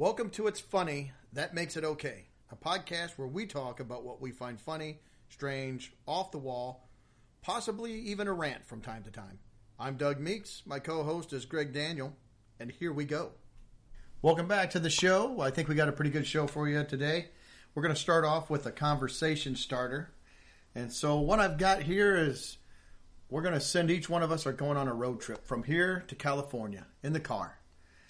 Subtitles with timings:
[0.00, 4.18] Welcome to It's Funny, That Makes It Okay, a podcast where we talk about what
[4.18, 6.88] we find funny, strange, off the wall,
[7.42, 9.40] possibly even a rant from time to time.
[9.78, 10.62] I'm Doug Meeks.
[10.64, 12.16] My co host is Greg Daniel,
[12.58, 13.32] and here we go.
[14.22, 15.38] Welcome back to the show.
[15.38, 17.26] I think we got a pretty good show for you today.
[17.74, 20.14] We're going to start off with a conversation starter.
[20.74, 22.56] And so, what I've got here is
[23.28, 25.64] we're going to send each one of us are going on a road trip from
[25.64, 27.59] here to California in the car.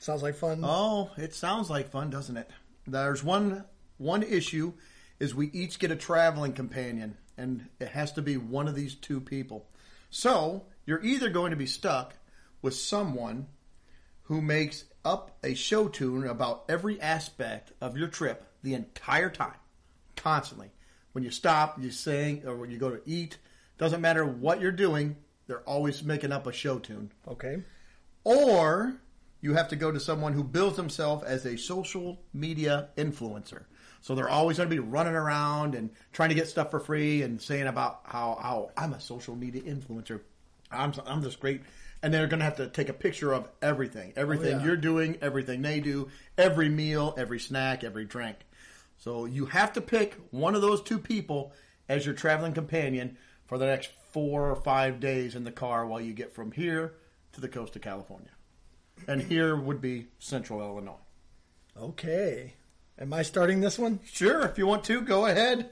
[0.01, 0.63] Sounds like fun.
[0.65, 2.51] Oh, it sounds like fun, doesn't it?
[2.87, 3.67] There's one
[3.99, 4.73] one issue
[5.19, 8.95] is we each get a traveling companion and it has to be one of these
[8.95, 9.67] two people.
[10.09, 12.15] So, you're either going to be stuck
[12.63, 13.47] with someone
[14.23, 19.55] who makes up a show tune about every aspect of your trip the entire time,
[20.17, 20.71] constantly.
[21.13, 23.37] When you stop, you sing, or when you go to eat,
[23.77, 27.13] doesn't matter what you're doing, they're always making up a show tune.
[27.29, 27.63] Okay.
[28.25, 28.95] Or
[29.41, 33.65] you have to go to someone who bills himself as a social media influencer.
[34.03, 37.23] So they're always going to be running around and trying to get stuff for free
[37.23, 40.21] and saying about how, how I'm a social media influencer.
[40.71, 41.63] I'm, I'm this great.
[42.03, 44.65] And they're going to have to take a picture of everything, everything oh, yeah.
[44.65, 48.37] you're doing, everything they do, every meal, every snack, every drink.
[48.97, 51.53] So you have to pick one of those two people
[51.91, 56.01] as your traveling companion for the next four or five days in the car while
[56.01, 56.95] you get from here
[57.33, 58.31] to the coast of California.
[59.09, 60.95] And here would be Central Illinois.
[61.81, 62.55] Okay.
[62.99, 64.01] Am I starting this one?
[64.05, 65.71] Sure, if you want to, go ahead.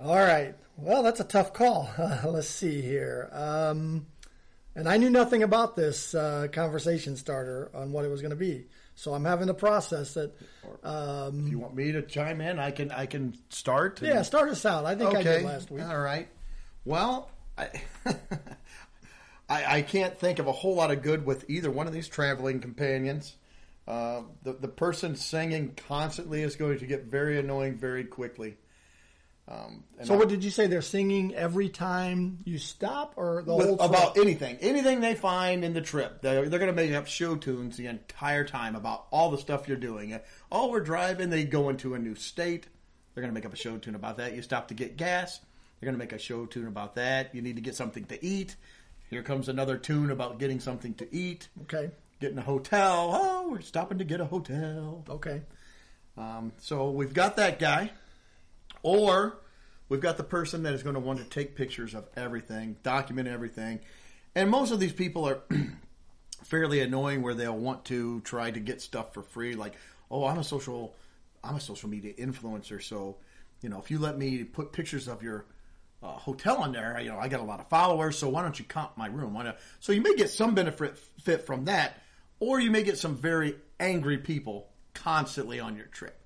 [0.00, 0.54] All right.
[0.76, 1.88] Well, that's a tough call.
[2.24, 3.28] let's see here.
[3.32, 4.06] Um,
[4.74, 8.36] and I knew nothing about this uh, conversation starter on what it was going to
[8.36, 8.66] be,
[8.96, 10.34] so I'm having to process it.
[10.64, 12.90] if you want me to chime in, I can.
[12.90, 14.00] I can start.
[14.00, 14.84] and- Yeah, start us out.
[14.84, 15.84] I think I did last week.
[15.84, 16.26] All right.
[16.84, 17.68] Well, I,
[19.48, 22.08] I I can't think of a whole lot of good with either one of these
[22.08, 23.34] traveling companions.
[23.86, 28.56] Uh, the the person singing constantly is going to get very annoying very quickly.
[29.46, 30.66] Um, So, I- what did you say?
[30.68, 33.90] They're singing every time you stop, or the whole trip?
[33.90, 36.22] about anything, anything they find in the trip.
[36.22, 39.68] They're, they're going to make up show tunes the entire time about all the stuff
[39.68, 40.18] you're doing.
[40.50, 41.28] Oh, we're driving.
[41.28, 42.68] They go into a new state.
[43.14, 44.32] They're going to make up a show tune about that.
[44.34, 45.40] You stop to get gas.
[45.78, 47.34] They're going to make a show tune about that.
[47.34, 48.56] You need to get something to eat.
[49.14, 51.46] Here comes another tune about getting something to eat.
[51.62, 51.92] Okay.
[52.20, 53.12] Getting a hotel.
[53.14, 55.04] Oh, we're stopping to get a hotel.
[55.08, 55.42] Okay.
[56.18, 57.92] Um, so we've got that guy,
[58.82, 59.38] or
[59.88, 63.28] we've got the person that is going to want to take pictures of everything, document
[63.28, 63.78] everything,
[64.34, 65.42] and most of these people are
[66.42, 69.54] fairly annoying where they'll want to try to get stuff for free.
[69.54, 69.74] Like,
[70.10, 70.96] oh, I'm a social,
[71.44, 73.18] I'm a social media influencer, so
[73.62, 75.46] you know, if you let me put pictures of your
[76.04, 78.58] uh, hotel in there, you know, I got a lot of followers, so why don't
[78.58, 79.32] you comp my room?
[79.32, 79.58] Why not?
[79.80, 81.98] So you may get some benefit fit from that,
[82.40, 86.20] or you may get some very angry people constantly on your trip.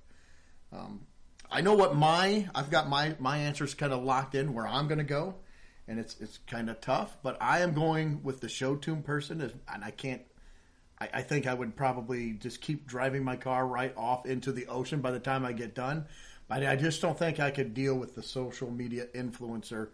[0.73, 1.07] Um,
[1.49, 4.87] I know what my I've got my my answers kind of locked in where I'm
[4.89, 5.35] going to go,
[5.87, 7.17] and it's it's kind of tough.
[7.23, 10.21] But I am going with the show tune person, and I can't.
[10.99, 14.67] I, I think I would probably just keep driving my car right off into the
[14.67, 16.05] ocean by the time I get done.
[16.49, 19.89] But I just don't think I could deal with the social media influencer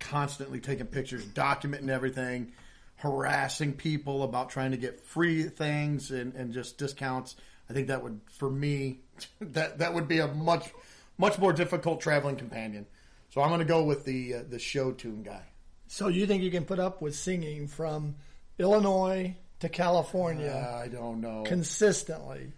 [0.00, 2.52] constantly taking pictures, documenting everything,
[2.96, 7.36] harassing people about trying to get free things and, and just discounts.
[7.70, 9.00] I think that would, for me,
[9.40, 10.68] that that would be a much
[11.16, 12.86] much more difficult traveling companion.
[13.30, 15.42] So I'm going to go with the uh, the show tune guy.
[15.86, 18.16] So you think you can put up with singing from
[18.58, 20.50] Illinois to California?
[20.50, 21.44] Uh, I don't know.
[21.46, 22.52] consistently.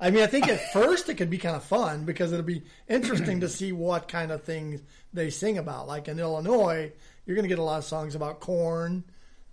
[0.00, 2.62] I mean, I think at first it could be kind of fun because it'll be
[2.88, 4.80] interesting to see what kind of things
[5.12, 5.88] they sing about.
[5.88, 6.92] Like in Illinois,
[7.26, 9.02] you're going to get a lot of songs about corn.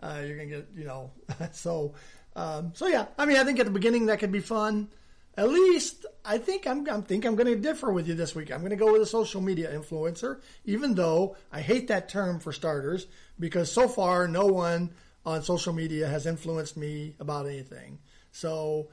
[0.02, 1.12] Uh, you're going to get, you know,
[1.52, 1.96] so,
[2.36, 3.08] um, so yeah.
[3.18, 4.90] I mean, I think at the beginning that could be fun.
[5.38, 8.52] At least I think I'm, I think I'm going to differ with you this week.
[8.52, 12.40] I'm going to go with a social media influencer, even though I hate that term
[12.40, 13.08] for starters
[13.40, 14.92] because so far no one
[15.26, 18.00] on social media has influenced me about anything.
[18.32, 18.90] So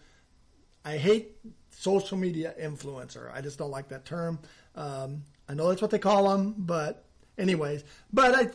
[0.85, 1.37] I hate
[1.71, 3.33] social media influencer.
[3.33, 4.39] I just don't like that term.
[4.75, 7.05] Um, I know that's what they call them, but
[7.39, 8.49] anyways, but I,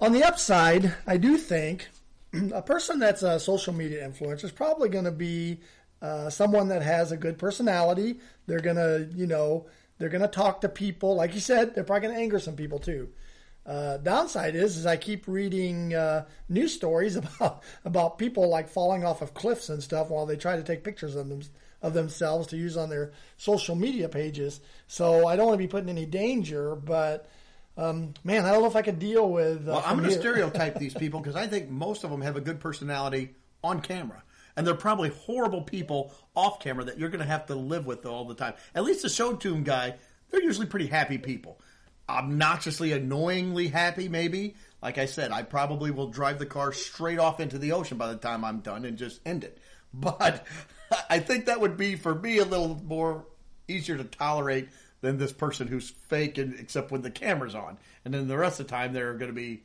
[0.00, 1.88] on the upside, I do think
[2.52, 5.60] a person that's a social media influencer is probably going to be
[6.00, 8.20] uh, someone that has a good personality.
[8.46, 9.66] They're going to, you know,
[9.98, 11.14] they're going to talk to people.
[11.14, 13.08] Like you said, they're probably going to anger some people too.
[13.68, 19.04] Uh, downside is, is I keep reading uh, news stories about about people like falling
[19.04, 21.42] off of cliffs and stuff while they try to take pictures of them
[21.82, 24.60] of themselves to use on their social media pages.
[24.86, 27.28] So I don't want to be put in any danger, but
[27.76, 29.68] um, man, I don't know if I could deal with.
[29.68, 32.36] Uh, Well, I'm going to stereotype these people because I think most of them have
[32.36, 34.22] a good personality on camera.
[34.56, 38.06] and they're probably horrible people off camera that you're going to have to live with
[38.06, 38.54] all the time.
[38.74, 39.94] At least the show tune guy,
[40.30, 41.60] they're usually pretty happy people.
[42.08, 44.54] Obnoxiously, annoyingly happy, maybe.
[44.82, 48.08] Like I said, I probably will drive the car straight off into the ocean by
[48.08, 49.58] the time I'm done and just end it.
[49.94, 50.44] But
[51.10, 53.24] I think that would be for me a little more
[53.68, 54.68] easier to tolerate
[55.00, 58.60] than this person who's fake, and except when the camera's on, and then the rest
[58.60, 59.62] of the time they're going to be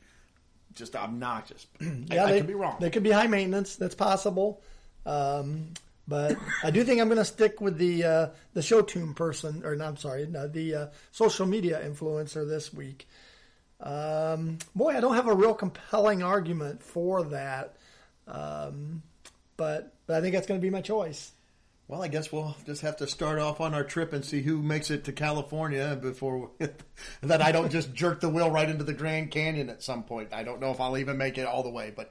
[0.74, 1.66] just obnoxious.
[1.80, 2.76] Yeah, I, I they could be wrong.
[2.80, 3.76] They could be high maintenance.
[3.76, 4.62] That's possible.
[5.06, 5.74] Um,
[6.06, 9.64] but I do think I'm going to stick with the uh, the show tune person,
[9.64, 13.08] or no, I'm sorry, no, the uh, social media influencer this week.
[13.80, 17.76] Um, boy, I don't have a real compelling argument for that,
[18.28, 19.02] um,
[19.56, 21.32] but but I think that's going to be my choice.
[21.86, 24.62] Well, I guess we'll just have to start off on our trip and see who
[24.62, 26.50] makes it to California before
[27.20, 30.32] that I don't just jerk the wheel right into the Grand Canyon at some point.
[30.32, 32.10] I don't know if I'll even make it all the way, but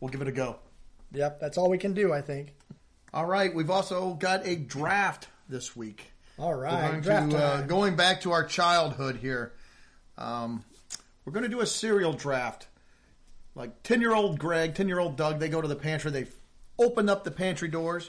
[0.00, 0.58] we'll give it a go.
[1.12, 2.52] Yep, that's all we can do, I think.
[3.14, 6.12] All right, we've also got a draft this week.
[6.38, 9.52] All right, We're going, draft to, uh, going back to our childhood here.
[10.16, 10.64] Um,
[11.24, 12.68] we're going to do a cereal draft.
[13.54, 16.26] Like 10 year old Greg, 10 year old Doug, they go to the pantry, they
[16.78, 18.08] open up the pantry doors,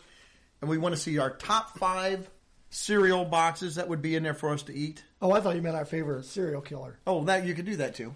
[0.62, 2.30] and we want to see our top five
[2.70, 5.04] cereal boxes that would be in there for us to eat.
[5.22, 6.98] Oh, I thought you meant our favorite serial killer.
[7.06, 8.16] Oh, that you could do that too.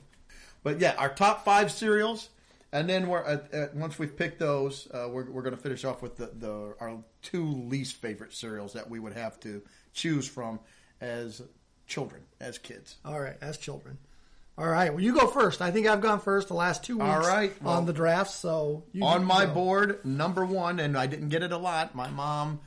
[0.64, 2.30] But yeah, our top five cereals,
[2.72, 5.86] and then we're at, at, once we've picked those, uh, we're, we're going to finish
[5.86, 9.62] off with the, the our two least favorite cereals that we would have to
[9.94, 10.60] choose from
[11.02, 11.42] as
[11.88, 12.98] children, as kids.
[13.06, 13.98] All right, as children.
[14.58, 15.62] All right, well, you go first.
[15.62, 18.32] I think I've gone first the last two weeks All right, well, on the draft.
[18.32, 19.54] So you On my go.
[19.54, 21.94] board, number one, and I didn't get it a lot.
[21.94, 22.60] My mom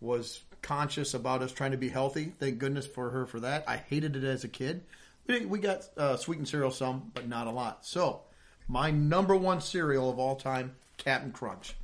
[0.00, 2.32] was conscious about us trying to be healthy.
[2.40, 3.64] Thank goodness for her for that.
[3.68, 4.82] I hated it as a kid.
[5.26, 7.84] We we got uh, sweetened cereal some, but not a lot.
[7.84, 8.22] So,
[8.68, 11.74] my number one cereal of all time, Captain Crunch.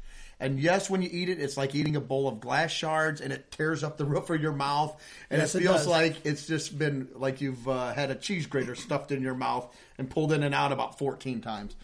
[0.40, 3.32] And yes, when you eat it, it's like eating a bowl of glass shards, and
[3.32, 5.00] it tears up the roof of your mouth,
[5.30, 5.86] and Yes, it it feels does.
[5.86, 9.72] like it's just been like you've uh, had a cheese grater stuffed in your mouth
[9.98, 11.76] and pulled in and out about fourteen times.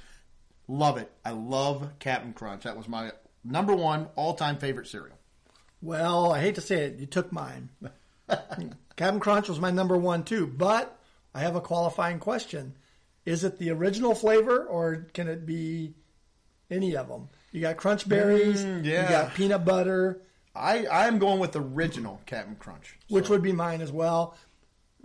[0.66, 1.10] Love it.
[1.24, 2.64] I love Captain Crunch.
[2.64, 3.12] That was my
[3.44, 5.16] number one all time favorite cereal.
[5.80, 7.68] Well, I hate to say it, you took mine.
[8.96, 10.98] Captain Crunch was my number one too, but
[11.32, 12.74] I have a qualifying question:
[13.28, 15.92] Is it the original flavor, or can it be
[16.70, 17.28] any of them?
[17.52, 20.22] You got crunch berries, Mm, you got peanut butter,
[20.54, 22.96] I I'm going with original Captain Crunch.
[23.08, 24.34] which would be mine as well,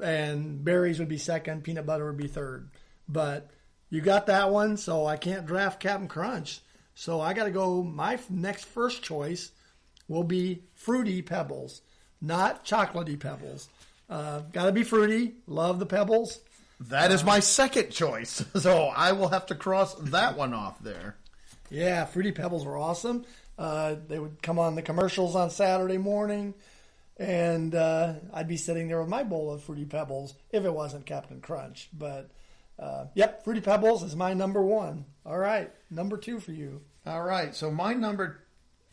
[0.02, 2.70] and berries would be second, peanut butter would be third.
[3.10, 3.50] But
[3.90, 6.62] you got that one, so I can't draft Captain Crunch.
[6.96, 7.84] So I got to go.
[7.84, 9.52] My next first choice
[10.08, 11.82] will be fruity pebbles,
[12.22, 13.68] not chocolatey pebbles.
[14.10, 15.34] Uh, got to be fruity.
[15.48, 16.40] Love the pebbles.
[16.90, 18.44] That is my second choice.
[18.56, 21.16] So I will have to cross that one off there.
[21.70, 23.26] Yeah, fruity pebbles were awesome.
[23.58, 26.54] Uh, they would come on the commercials on Saturday morning,
[27.18, 31.06] and uh, I'd be sitting there with my bowl of fruity pebbles if it wasn't
[31.06, 31.90] Captain Crunch.
[31.94, 32.30] But
[32.80, 35.06] uh, yep, fruity pebbles is my number one.
[35.26, 36.82] All right, number two for you.
[37.06, 37.54] All right.
[37.54, 38.40] So my number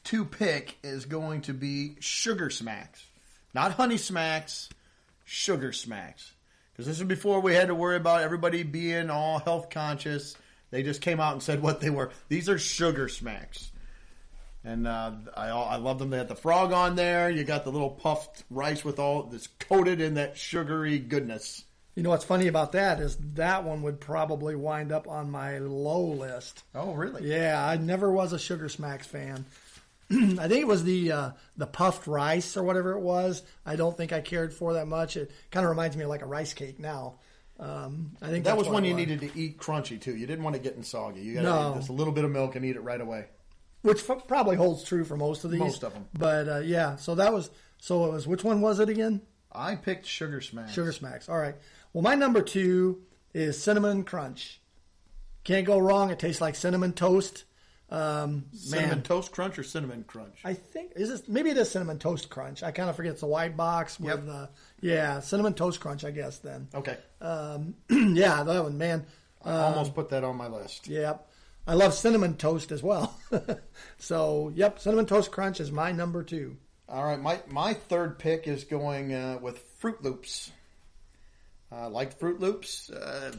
[0.04, 3.04] two pick is going to be Sugar Smacks,
[3.54, 4.68] not Honey Smacks,
[5.24, 6.32] Sugar Smacks.
[6.80, 10.34] Because this is before we had to worry about everybody being all health conscious.
[10.70, 12.10] They just came out and said what they were.
[12.30, 13.70] These are Sugar Smacks.
[14.64, 16.08] And uh, I, I love them.
[16.08, 17.28] They had the frog on there.
[17.28, 21.64] You got the little puffed rice with all that's coated in that sugary goodness.
[21.96, 25.58] You know what's funny about that is that one would probably wind up on my
[25.58, 26.62] low list.
[26.74, 27.28] Oh, really?
[27.28, 29.44] Yeah, I never was a Sugar Smacks fan.
[30.38, 33.42] I think it was the uh, the puffed rice or whatever it was.
[33.64, 35.16] I don't think I cared for that much.
[35.16, 37.20] It kind of reminds me of like a rice cake now.
[37.58, 40.16] Um, I think That was one you needed to eat crunchy too.
[40.16, 41.20] You didn't want to get in soggy.
[41.20, 41.70] You got to No.
[41.72, 43.26] eat just a little bit of milk and eat it right away.
[43.82, 45.60] which f- probably holds true for most of these.
[45.60, 46.06] Most of 'em.
[46.18, 46.96] but uh, yeah.
[46.96, 48.26] So that was so it was.
[48.26, 49.20] Which one was it again?
[49.52, 50.72] I picked Sugar Smacks.
[50.72, 51.28] Sugar Smacks.
[51.28, 51.54] All right.
[51.92, 53.02] Well, my number two
[53.34, 54.60] is cinnamon crunch.
[55.44, 56.10] Can't go wrong.
[56.10, 57.44] It tastes like cinnamon toast.
[57.90, 60.38] Um, Cinnamon man, Toast Crunch or Cinnamon Crunch?
[60.44, 62.62] I think is this maybe it is cinnamon toast crunch.
[62.62, 64.34] I kind of forget it's a white box with Yep.
[64.34, 64.46] uh,
[64.80, 66.04] yeah cinnamon toast crunch.
[66.04, 66.96] I guess then okay.
[67.20, 69.06] um, yeah that one man.
[69.44, 70.86] I almost put that on my list.
[70.86, 71.26] Yep.
[71.66, 73.18] I love cinnamon toast as well.
[73.98, 76.56] so yep, cinnamon toast crunch is my number two.
[76.88, 80.50] All right, my my third pick is going uh, with Froot Loops.
[81.72, 82.90] I like Froot Loops.
[82.90, 83.32] Uh,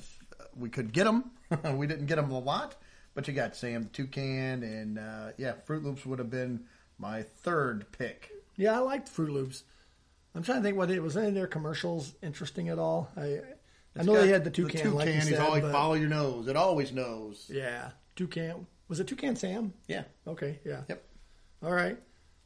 [0.58, 1.32] we could get them.
[1.76, 2.76] we didn't get them a lot,
[3.14, 6.66] but you got Sam the Toucan, and uh, yeah, Froot Loops would have been
[6.98, 8.32] my third pick.
[8.58, 9.64] Yeah, I liked Froot Loops.
[10.36, 11.18] I'm trying to think what it was.
[11.18, 13.10] Any of their commercials interesting at all?
[13.18, 13.40] I
[13.98, 14.82] I know they had the toucan.
[14.84, 16.48] The like you toucan, he's said, always but- follow your nose.
[16.48, 17.50] It always knows.
[17.54, 18.68] Yeah, toucan.
[18.88, 19.74] Was it toucan Sam?
[19.88, 20.04] Yeah.
[20.28, 20.82] Okay, yeah.
[20.90, 21.04] Yep.
[21.64, 21.98] All right.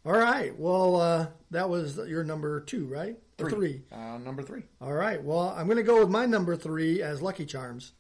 [0.06, 0.58] All right.
[0.60, 3.18] Well, uh, that was your number two, right?
[3.40, 3.82] Or three.
[3.92, 4.62] Uh, number three.
[4.80, 5.22] All right.
[5.22, 7.94] Well, I'm going to go with my number three as Lucky Charms.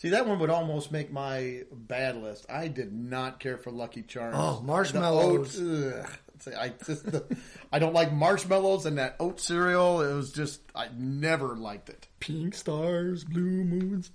[0.00, 2.46] See, that one would almost make my bad list.
[2.48, 4.34] I did not care for Lucky Charms.
[4.34, 5.58] Oh, marshmallows.
[5.58, 6.54] The oat, ugh.
[6.56, 7.36] I just the,
[7.70, 10.00] I don't like marshmallows and that oat cereal.
[10.00, 12.08] It was just I never liked it.
[12.18, 14.10] Pink stars, blue moons.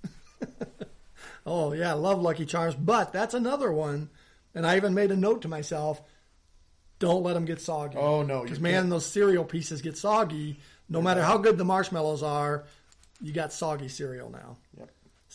[1.46, 4.10] oh yeah, I love Lucky Charms, but that's another one.
[4.56, 6.02] And I even made a note to myself:
[6.98, 7.96] don't let them get soggy.
[7.96, 8.90] Oh, no, because man, can't.
[8.90, 10.58] those cereal pieces get soggy.
[10.88, 12.64] No matter how good the marshmallows are,
[13.20, 14.56] you got soggy cereal now.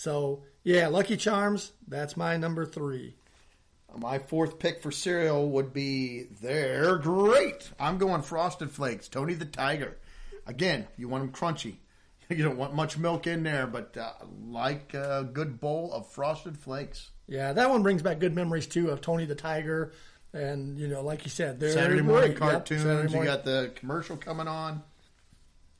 [0.01, 0.13] Yep.
[0.13, 1.71] So yeah, Lucky Charms.
[1.87, 3.15] That's my number three.
[3.97, 7.69] My fourth pick for cereal would be they're great.
[7.79, 9.97] I'm going Frosted Flakes, Tony the Tiger.
[10.47, 11.75] Again, you want them crunchy.
[12.29, 14.13] You don't want much milk in there, but uh,
[14.47, 17.09] like a good bowl of Frosted Flakes.
[17.27, 19.91] Yeah, that one brings back good memories too of Tony the Tiger,
[20.31, 22.39] and you know, like you said, they're Saturday morning great.
[22.39, 22.83] Yep, cartoons.
[22.83, 24.81] Saturday You got the commercial coming on.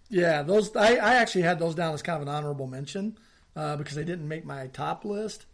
[0.10, 3.16] Yeah, those I, I actually had those down as kind of an honorable mention
[3.55, 5.46] uh, because they didn't make my top list.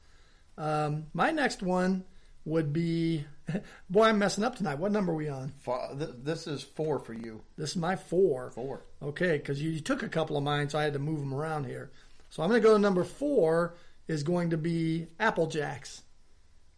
[0.57, 2.03] Um, my next one
[2.45, 3.25] would be,
[3.89, 4.79] boy, I'm messing up tonight.
[4.79, 5.53] What number are we on?
[5.59, 7.41] Fa- th- This is four for you.
[7.57, 8.51] This is my four.
[8.51, 8.85] Four.
[9.01, 11.33] Okay, because you, you took a couple of mine, so I had to move them
[11.33, 11.91] around here.
[12.29, 13.75] So I'm going to go to number four.
[14.07, 16.01] Is going to be Apple Jacks.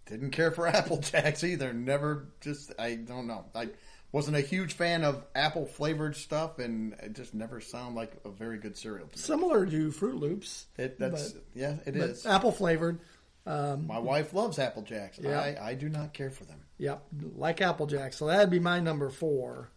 [0.07, 1.71] Didn't care for Apple Jacks either.
[1.73, 3.45] Never just I don't know.
[3.53, 3.69] I
[4.11, 8.29] wasn't a huge fan of apple flavored stuff, and it just never sounded like a
[8.29, 9.21] very good cereal to me.
[9.21, 10.65] Similar to Froot Loops.
[10.77, 12.25] It, that's but- yeah, it is.
[12.25, 12.99] apple flavored.
[13.45, 15.17] My wife loves Apple Jacks.
[15.19, 15.39] Yeah.
[15.39, 16.59] I, I do not care for them.
[16.77, 17.03] Yep,
[17.35, 18.17] like Apple Jacks.
[18.17, 19.69] So that'd be my number four.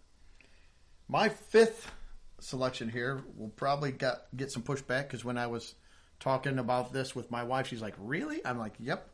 [1.09, 1.91] My fifth
[2.39, 5.75] selection here will probably get get some pushback because when I was
[6.21, 9.09] talking about this with my wife, she's like, "Really?" I'm like, "Yep."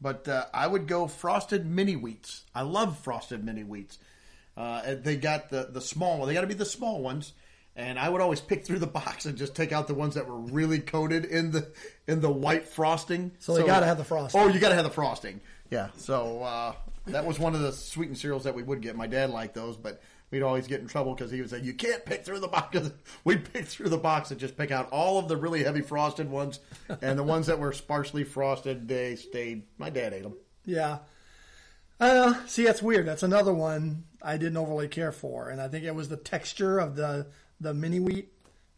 [0.00, 2.42] But uh, I would go frosted mini wheats.
[2.54, 3.98] I love frosted mini wheats.
[4.56, 6.18] Uh, they got the the small.
[6.18, 6.28] One.
[6.28, 7.32] They got to be the small ones.
[7.78, 10.26] And I would always pick through the box and just take out the ones that
[10.26, 11.70] were really coated in the
[12.06, 13.32] in the white frosting.
[13.38, 14.40] So they gotta have the frosting.
[14.40, 15.40] Oh, you got to have the frosting.
[15.70, 15.88] Yeah.
[15.96, 16.72] So uh,
[17.06, 18.96] that was one of the sweetened cereals that we would get.
[18.96, 21.74] My dad liked those, but we'd always get in trouble because he would say, "You
[21.74, 22.78] can't pick through the box."
[23.24, 26.30] We'd pick through the box and just pick out all of the really heavy frosted
[26.30, 26.60] ones,
[27.02, 29.64] and the ones that were sparsely frosted, they stayed.
[29.78, 30.36] My dad ate them.
[30.64, 30.98] Yeah.
[31.98, 33.06] Uh, see, that's weird.
[33.06, 36.78] That's another one I didn't overly care for, and I think it was the texture
[36.78, 37.28] of the
[37.60, 38.32] the mini wheat,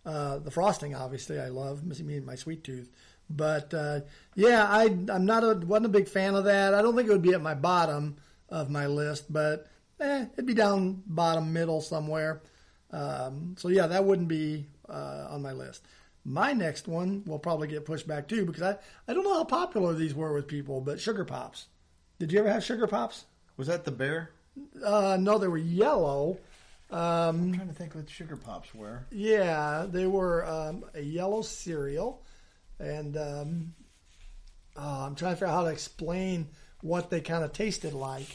[0.07, 0.95] uh, the frosting.
[0.95, 2.91] Obviously, I love me my sweet tooth,
[3.29, 4.01] but uh,
[4.37, 6.75] yeah, I I'm not a wasn't a big fan of that.
[6.75, 8.17] I don't think it would be at my bottom
[8.49, 9.67] of my list, but
[10.01, 12.43] eh, it'd be down bottom middle somewhere.
[12.91, 15.85] Um, so yeah, that wouldn't be uh, on my list.
[16.25, 19.45] My next one will probably get pushed back too because I, I don't know how
[19.45, 21.67] popular these were with people, but sugar pops.
[22.19, 23.25] Did you ever have sugar pops?
[23.57, 24.31] Was that the bear?
[24.85, 26.39] Uh, no, they were yellow.
[26.91, 29.07] I'm trying to think what sugar pops were.
[29.11, 32.23] Yeah, they were um, a yellow cereal,
[32.79, 33.75] and um,
[34.77, 36.49] oh, I'm trying to figure out how to explain
[36.81, 38.29] what they kind of tasted like.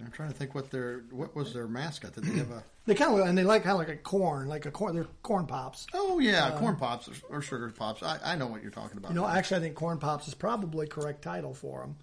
[0.00, 2.14] I'm trying to think what their what was their mascot.
[2.14, 2.62] Did they have a?
[2.86, 4.94] They kind of and they like kind of like a corn, like a corn.
[4.94, 5.86] They're corn pops.
[5.94, 8.02] Oh yeah, corn pops or, or sugar pops.
[8.02, 9.10] I, I know what you're talking about.
[9.10, 11.96] You know, actually, I think corn pops is probably correct title for them.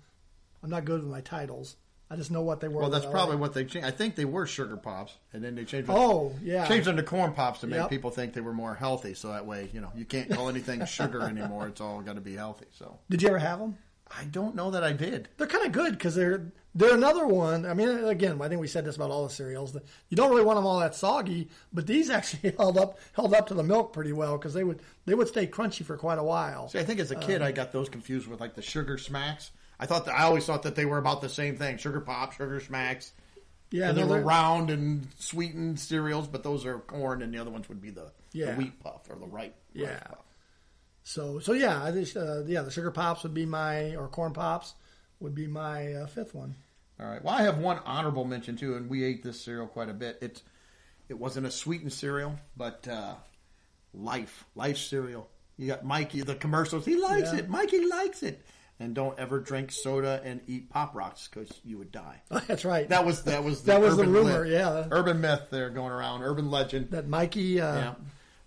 [0.63, 1.75] I'm not good with my titles.
[2.10, 2.82] I just know what they were.
[2.82, 3.88] well, that's probably what they changed.
[3.88, 5.88] I think they were sugar pops, and then they changed.
[5.88, 7.89] Them, Oh yeah, changed them to corn pops to make Yep.
[7.89, 9.13] people think they were more healthy.
[9.13, 11.68] So that way, you know, you can't call anything sugar anymore.
[11.68, 12.65] It's all got to be healthy.
[12.72, 13.77] So Did you ever have them?
[14.20, 15.30] I don't know that I did.
[15.38, 17.65] They're kind of good because they're they're another one.
[17.65, 19.72] I mean, again, I think we said this about all the cereals.
[19.72, 23.34] That you don't really want them all that soggy, but these actually held up held
[23.34, 26.20] up to the milk pretty well because they would they would stay crunchy for quite
[26.20, 26.68] a while.
[26.68, 28.98] See, I think as a kid, um, I got those confused with like the sugar
[28.98, 29.51] smacks.
[29.81, 32.33] I thought that, I always thought that they were about the same thing: sugar pop,
[32.33, 33.11] sugar smacks.
[33.71, 37.33] Yeah, And they no, were they're- round and sweetened cereals, but those are corn, and
[37.33, 38.51] the other ones would be the, Yeah.
[38.51, 39.55] the wheat puff or the right.
[39.73, 39.91] Yeah.
[39.91, 40.25] rice puff.
[41.03, 44.33] So so yeah, I just, uh, yeah, the sugar pops would be my or corn
[44.33, 44.75] pops
[45.19, 46.55] would be my uh, fifth one.
[47.00, 47.23] All right.
[47.23, 50.19] Well, I have one honorable mention too, and we ate this cereal quite a bit.
[50.21, 50.41] It
[51.09, 53.15] it wasn't a sweetened cereal, but uh,
[53.93, 55.29] Life Life cereal.
[55.57, 56.85] You got Mikey the commercials.
[56.85, 57.39] He likes Yeah.
[57.39, 57.50] it.
[57.50, 58.45] Mikey likes it.
[58.81, 62.21] And don't ever drink soda and eat pop rocks because you would die.
[62.47, 62.89] That's right.
[62.89, 64.51] That was that was the That was the rumor, myth.
[64.53, 64.88] yeah.
[64.91, 66.89] urban myth there going around, urban legend.
[66.91, 67.61] that Mikey.
[67.61, 67.93] Uh, Yeah.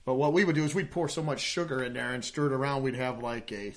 [0.05, 2.47] But what we would do is we'd pour so much sugar in there and stir
[2.47, 2.83] it around.
[2.83, 3.73] We'd have like a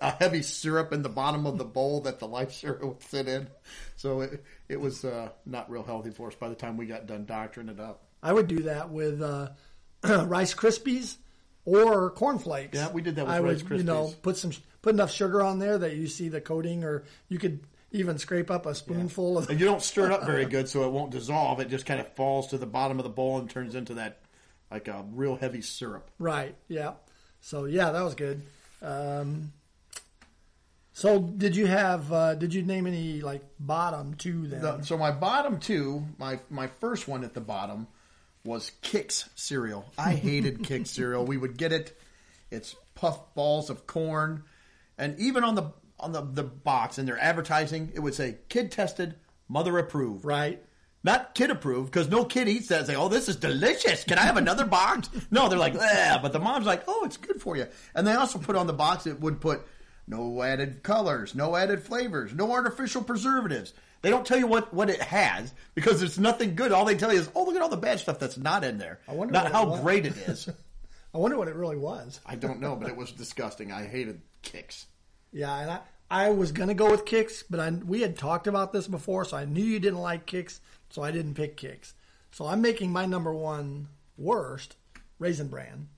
[0.00, 3.26] a heavy syrup in the bottom of the bowl that the life cereal would sit
[3.26, 3.48] in.
[3.96, 7.06] So it, it was uh, not real healthy for us by the time we got
[7.06, 8.02] done doctoring it up.
[8.22, 9.48] I would do that with uh,
[10.26, 11.16] Rice Krispies
[11.64, 12.76] or cornflakes.
[12.76, 14.52] Yeah, we did that with I Rice would, You know, put some
[14.82, 17.60] put enough sugar on there that you see the coating, or you could
[17.92, 19.50] even scrape up a spoonful of.
[19.50, 21.60] And you don't stir it up very good, so it won't dissolve.
[21.60, 24.20] It just kind of falls to the bottom of the bowl and turns into that
[24.70, 26.10] like a real heavy syrup.
[26.18, 26.54] Right.
[26.68, 26.92] Yeah.
[27.40, 28.42] So yeah, that was good.
[28.82, 29.52] Um,
[30.92, 32.12] so did you have?
[32.12, 34.60] Uh, did you name any like bottom two then?
[34.62, 37.86] The- so my bottom two, my my first one at the bottom
[38.44, 39.90] was Kix cereal.
[39.98, 41.24] I hated Kix cereal.
[41.24, 41.98] We would get it.
[42.50, 44.44] It's puff balls of corn,
[45.00, 48.70] and even on the on the, the box in their advertising, it would say kid
[48.70, 49.16] tested,
[49.48, 50.24] mother approved.
[50.24, 50.62] right.
[51.02, 54.04] Not kid approved, because no kid eats that and say, oh, this is delicious.
[54.04, 55.08] Can I have another box?
[55.30, 57.66] No, they're like, yeah, but the mom's like, oh, it's good for you.
[57.94, 59.62] And they also put on the box, it would put
[60.06, 63.72] no added colors, no added flavors, no artificial preservatives.
[64.02, 66.72] They don't tell you what, what it has because it's nothing good.
[66.72, 68.76] All they tell you is, oh, look at all the bad stuff that's not in
[68.76, 68.98] there.
[69.08, 70.48] I wonder not how great it is.
[71.14, 72.20] I wonder what it really was.
[72.24, 73.72] I don't know, but it was disgusting.
[73.72, 74.86] I hated Kix.
[75.32, 78.72] Yeah, and I, I was gonna go with Kix, but I we had talked about
[78.72, 81.92] this before, so I knew you didn't like Kix, so I didn't pick Kix.
[82.32, 84.76] So I'm making my number one worst
[85.18, 85.88] raisin bran.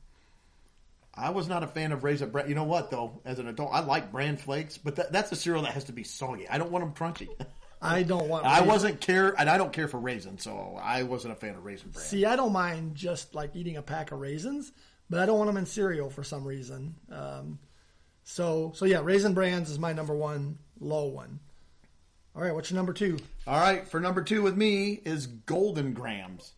[1.14, 2.48] I was not a fan of raisin bran.
[2.48, 3.20] You know what, though?
[3.24, 5.92] As an adult, I like bran flakes, but that, that's a cereal that has to
[5.92, 6.48] be soggy.
[6.48, 7.28] I don't want them crunchy.
[7.82, 8.46] I don't want.
[8.46, 11.64] I wasn't care, and I don't care for raisins, so I wasn't a fan of
[11.64, 12.04] raisin bran.
[12.04, 14.72] See, I don't mind just like eating a pack of raisins,
[15.12, 16.94] but I don't want them in cereal for some reason.
[17.10, 17.58] Um,
[18.24, 21.38] so, so yeah, raisin brands is my number one low one.
[22.34, 23.18] All right, what's your number two?
[23.46, 26.52] All right, for number two with me is Golden Grahams.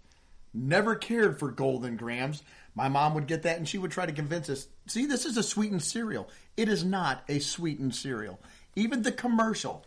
[0.55, 2.45] Never cared for Golden Grahams.
[2.77, 4.69] My mom would get that, and she would try to convince us.
[4.87, 6.29] See, this is a sweetened cereal.
[6.57, 8.39] It is not a sweetened cereal.
[8.77, 9.85] Even the commercial.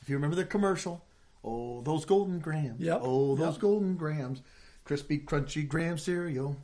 [0.00, 1.04] If you remember the commercial,
[1.44, 2.80] oh those Golden Grahams.
[2.80, 3.60] Yep, Oh those yep.
[3.60, 4.40] Golden Grams,
[4.84, 6.56] crispy, crunchy graham cereal,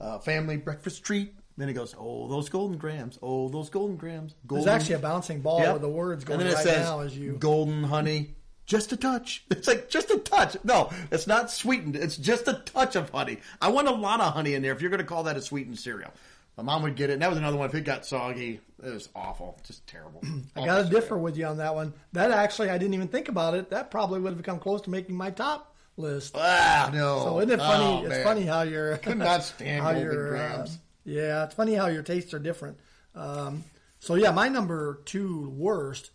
[0.00, 1.34] uh, family breakfast treat.
[1.56, 3.18] Then it goes, oh those Golden Grahams.
[3.22, 4.34] Oh those Golden Grahams.
[4.48, 5.72] There's actually a bouncing ball Yep.
[5.74, 7.32] with the words going and then it right says, now as you.
[7.38, 8.34] golden honey,
[8.66, 9.44] just a touch.
[9.50, 10.56] It's like just a touch.
[10.64, 11.96] No, it's not sweetened.
[11.96, 13.38] It's just a touch of honey.
[13.60, 15.42] I want a lot of honey in there if you're going to call that a
[15.42, 16.12] sweetened cereal.
[16.56, 17.14] My mom would get it.
[17.14, 17.68] And that was another one.
[17.68, 19.58] If it got soggy, it was awful.
[19.66, 20.22] Just terrible.
[20.56, 21.94] I got to differ with you on that one.
[22.12, 23.70] That actually, I didn't even think about it.
[23.70, 25.69] That probably would have come close to making my top
[26.00, 26.34] list.
[26.36, 27.20] Ah, no.
[27.24, 27.84] So isn't it funny?
[27.84, 28.24] Oh, it's man.
[28.24, 30.66] funny how your Could not stand how Golden your, uh,
[31.04, 32.78] yeah, it's funny how your tastes are different.
[33.14, 33.64] Um,
[33.98, 36.10] so yeah, my number two worst,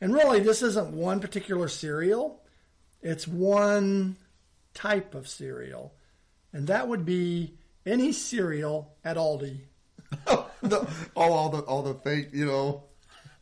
[0.00, 2.42] and really this isn't one particular cereal.
[3.02, 4.16] It's one
[4.74, 5.94] type of cereal,
[6.52, 7.54] and that would be
[7.86, 9.60] any cereal at Aldi.
[10.62, 12.84] the, all, all the all the fake, you know,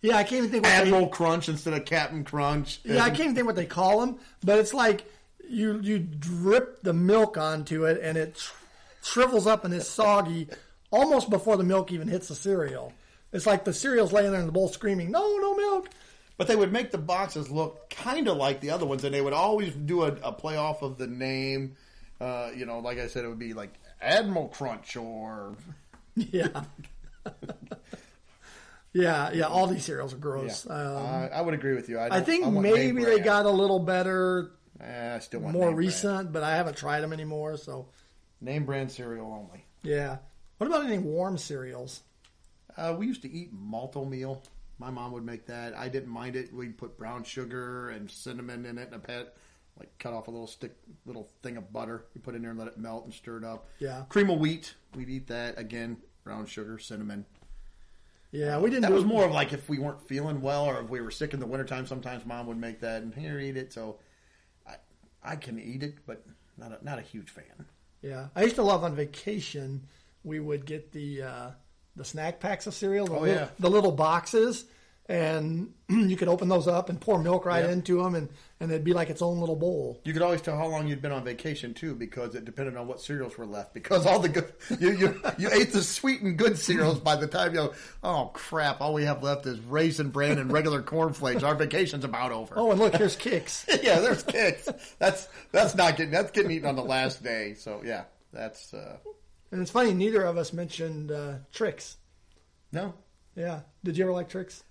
[0.02, 0.64] Yeah, I can't even think.
[0.64, 2.80] What they, Crunch instead of Captain Crunch.
[2.84, 5.04] Yeah, I can't even think what they call them, but it's like
[5.48, 8.42] you you drip the milk onto it and it
[9.02, 10.48] shrivels up and it's soggy
[10.90, 12.92] almost before the milk even hits the cereal.
[13.32, 15.88] It's like the cereal's laying there in the bowl screaming, "No, no milk."
[16.38, 19.22] But they would make the boxes look kind of like the other ones, and they
[19.22, 21.76] would always do a, a play off of the name.
[22.20, 25.56] Uh, you know, like I said, it would be like Admiral Crunch or
[26.16, 26.64] Yeah.
[28.92, 29.44] yeah, yeah.
[29.44, 30.66] All these cereals are gross.
[30.66, 30.72] Yeah.
[30.72, 31.98] Um, I, I would agree with you.
[31.98, 35.74] I, I think maybe they got a little better, Eh, I still want more name
[35.76, 35.86] brand.
[35.88, 37.56] recent, but I haven't tried them anymore.
[37.56, 37.88] So
[38.40, 39.64] name brand cereal only.
[39.82, 40.18] yeah.
[40.58, 42.02] What about any warm cereals?
[42.78, 44.42] Uh, we used to eat Malt-O-Meal.
[44.78, 45.76] My mom would make that.
[45.76, 46.50] I didn't mind it.
[46.52, 49.36] We'd put brown sugar and cinnamon in it, and a pet
[49.78, 52.06] like cut off a little stick, little thing of butter.
[52.14, 53.68] You put it in there and let it melt and stir it up.
[53.78, 54.04] Yeah.
[54.08, 54.74] cream of wheat.
[54.94, 55.98] We'd eat that again.
[56.24, 57.26] Brown sugar, cinnamon.
[58.32, 58.82] Yeah, we didn't.
[58.82, 61.34] That was more of like if we weren't feeling well or if we were sick
[61.34, 63.72] in the wintertime, sometimes mom would make that and here eat it.
[63.72, 63.98] So
[65.26, 66.24] I can eat it, but
[66.56, 67.66] not a, not a huge fan.
[68.02, 69.86] Yeah, I used to love on vacation.
[70.24, 71.50] We would get the uh,
[71.96, 73.48] the snack packs of cereal, the, Oh, little, yeah.
[73.58, 74.64] the little boxes,
[75.09, 77.71] and you could open those up and pour milk right Yeah.
[77.73, 80.01] into them, and and it'd be like its own little bowl.
[80.05, 82.87] You could always tell how long you'd been on vacation too, because it depended on
[82.88, 83.75] what cereals were left.
[83.75, 87.27] Because all the good you you, you ate the sweet and good cereals by the
[87.27, 91.42] time you oh crap, all we have left is raisin bran and regular cornflakes.
[91.42, 92.55] Our vacation's about over.
[92.57, 93.64] Oh, and look, here's Kix.
[93.83, 94.69] yeah, there's Kix.
[94.99, 97.55] That's that's not getting that's getting eaten on the last day.
[97.55, 98.97] So yeah, that's uh,
[99.53, 101.97] and it's funny, neither of us mentioned uh, Trix.
[102.73, 102.95] no.
[103.37, 104.64] Yeah, did you ever like Trix?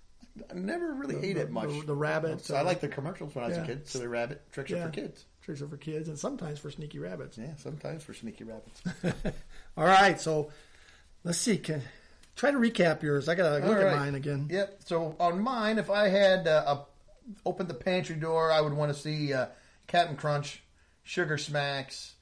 [0.50, 1.68] I never really ate the- it much.
[1.68, 3.64] the- the rabbit, So I uh, like the commercials when I was yeah.
[3.64, 3.88] a kid.
[3.88, 5.24] So the rabbit Trix are for kids.
[5.42, 7.38] Trix are for kids, and sometimes for sneaky rabbits.
[7.38, 8.82] Yeah, sometimes for sneaky rabbits.
[9.76, 10.50] All right, so
[11.24, 11.58] let's see.
[11.58, 11.82] Can
[12.34, 13.28] try to recap yours.
[13.28, 14.48] I gotta look All at mine again.
[14.50, 14.80] Yep.
[14.84, 18.92] So on mine, if I had uh, a, opened the pantry door, I would want
[18.94, 19.46] to see uh,
[19.86, 20.62] Captain Crunch,
[21.02, 22.14] Sugar Smacks,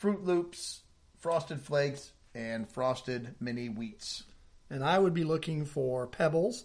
[0.00, 0.80] Froot Loops,
[1.18, 4.22] Frosted Flakes, and Frosted Mini Wheats.
[4.70, 6.64] and I would be looking for Pebbles,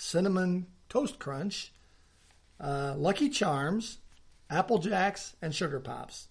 [0.00, 1.72] Cinnamon Toast Crunch,
[2.58, 3.98] uh, Lucky Charms,
[4.48, 6.28] Apple Jacks, and Sugar Pops.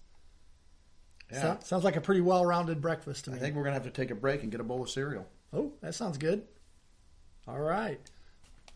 [1.30, 1.40] Yeah.
[1.40, 3.36] So- sounds like a pretty well-rounded breakfast to me.
[3.36, 5.26] I think we're gonna have to take a break and get a bowl of cereal.
[5.52, 6.46] oh, that sounds good.
[7.48, 8.00] All right.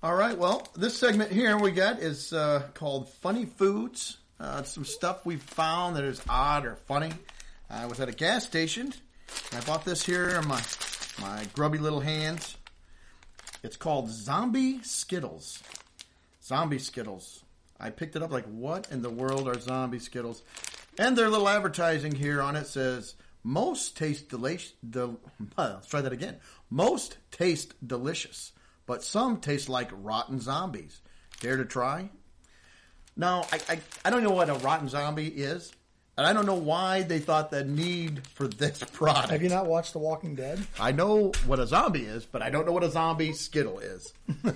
[0.03, 0.37] All right.
[0.37, 4.19] Well, this segment here we got is uh, called Funny Foods.
[4.41, 7.13] Uh, some stuff we found that is odd or funny.
[7.71, 8.93] I was at a gas station.
[9.53, 10.63] And I bought this here in my
[11.21, 12.57] my grubby little hands.
[13.65, 15.63] It's called Zombie Skittles.
[16.43, 17.43] Zombie Skittles.
[17.81, 20.43] I picked it up like, what in the world are zombie Skittles?
[20.99, 24.75] And their little advertising here on it says, most taste delicious.
[24.89, 25.19] Del-
[25.57, 26.37] let's try that again.
[26.69, 28.53] Most taste delicious,
[28.85, 31.01] but some taste like rotten zombies.
[31.41, 32.11] Dare to try?
[33.17, 35.73] Now, I, I, I don't know what a rotten zombie is,
[36.17, 39.31] and I don't know why they thought the need for this product.
[39.31, 40.65] Have you not watched The Walking Dead?
[40.79, 44.13] I know what a zombie is, but I don't know what a zombie Skittle is.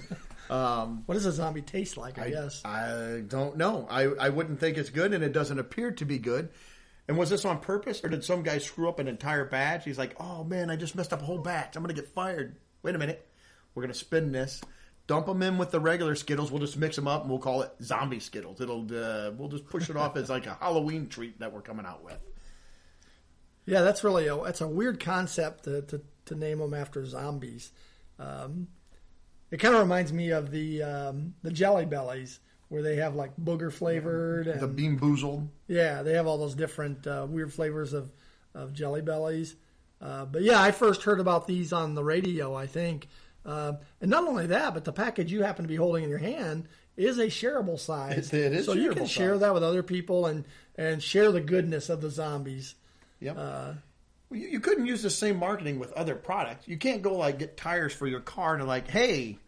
[0.50, 2.18] Um, what does a zombie taste like?
[2.18, 2.64] I, guess.
[2.64, 3.86] I don't know.
[3.90, 6.48] I, I wouldn't think it's good, and it doesn't appear to be good.
[7.06, 9.84] And was this on purpose, or did some guy screw up an entire batch?
[9.84, 11.76] He's like, "Oh man, I just messed up a whole batch.
[11.76, 13.26] I'm going to get fired." Wait a minute,
[13.74, 14.60] we're going to spin this,
[15.08, 16.52] dump them in with the regular Skittles.
[16.52, 18.60] We'll just mix them up, and we'll call it Zombie Skittles.
[18.60, 21.84] It'll uh, we'll just push it off as like a Halloween treat that we're coming
[21.86, 22.18] out with.
[23.66, 27.72] Yeah, that's really a that's a weird concept to to, to name them after zombies.
[28.18, 28.68] Um,
[29.50, 33.36] it kind of reminds me of the um, the Jelly Bellies, where they have like
[33.36, 35.48] booger flavored and The BeanBoozled.
[35.68, 38.10] yeah, they have all those different uh, weird flavors of
[38.54, 39.56] of Jelly Bellies.
[40.00, 43.08] Uh, but yeah, I first heard about these on the radio, I think.
[43.48, 46.18] Uh, and not only that, but the package you happen to be holding in your
[46.18, 48.32] hand is a shareable size.
[48.32, 49.40] It- it is so you can share size.
[49.40, 50.44] that with other people and
[50.76, 52.74] and share the goodness of the zombies.
[53.20, 53.36] Yep.
[53.36, 53.76] Well,
[54.30, 56.68] you, you couldn't use the same marketing with other products.
[56.68, 59.38] You can't go like get tires for your car and like, hey,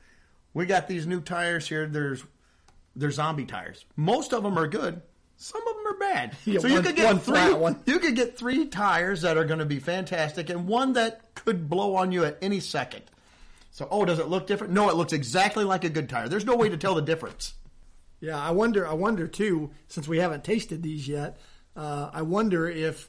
[0.55, 1.87] we got these new tires here.
[1.87, 2.25] There's
[2.97, 3.85] they're zombie tires.
[3.97, 5.03] Most of them are good.
[5.37, 6.37] Some of them are bad.
[6.47, 7.53] Yeah, so you could get one three.
[7.55, 7.79] one.
[7.87, 11.69] You could get three tires that are going to be fantastic, and one that could
[11.69, 13.03] blow on you at any second.
[13.71, 14.73] So, oh, does it look different?
[14.73, 16.29] No, it looks exactly like a good tire.
[16.29, 17.55] There's no way to tell the difference.
[18.21, 18.87] Yeah, I wonder.
[18.87, 21.39] I wonder too, since we haven't tasted these yet.
[21.77, 23.09] Uh, I wonder if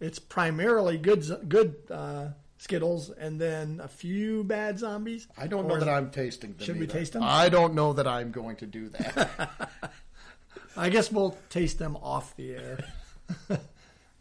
[0.00, 5.28] it's primarily good good uh, Skittles and then a few bad zombies.
[5.36, 6.64] I don't know that I'm tasting them.
[6.64, 7.22] Should we taste them?
[7.22, 9.70] I don't know that I'm going to do that.
[10.76, 12.84] I guess we'll taste them off the air.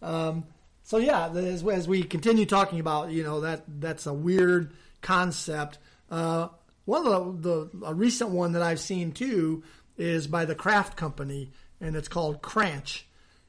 [0.02, 0.46] um,
[0.84, 4.74] so yeah, as, as we continue talking about, you know that that's a weird
[5.06, 5.78] concept.
[6.10, 6.50] Uh,
[6.86, 9.64] one of the, the a recent one that I've seen too
[9.98, 13.04] is by the Kraft Company, and it's called Kranch.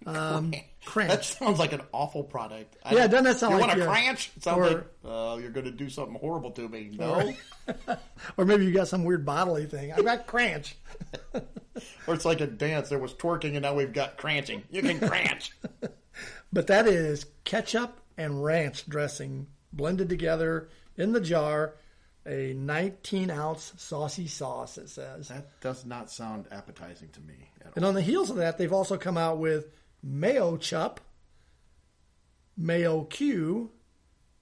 [0.04, 0.52] Um,
[0.94, 2.76] That sounds like an awful product.
[2.84, 4.30] I- Yeah, doesn't that sound you like want a cranch?
[4.36, 6.90] It sounds or- like uh, you're going to do something horrible to me.
[6.96, 7.34] No,
[8.36, 9.92] Or maybe you got some weird bodily thing.
[9.92, 10.74] I got Kranch.
[12.06, 12.88] or it's like a dance.
[12.88, 14.62] There was twerking, and now we've got cranching.
[14.70, 15.52] You can cranch.
[16.52, 21.74] But that is ketchup and ranch dressing blended together in the jar.
[22.28, 25.28] A 19 ounce saucy sauce, it says.
[25.28, 27.72] that does not sound appetizing to me at all.
[27.76, 29.68] And on the heels of that, they've also come out with
[30.04, 30.96] Mayochup,
[32.56, 33.70] mayo Q,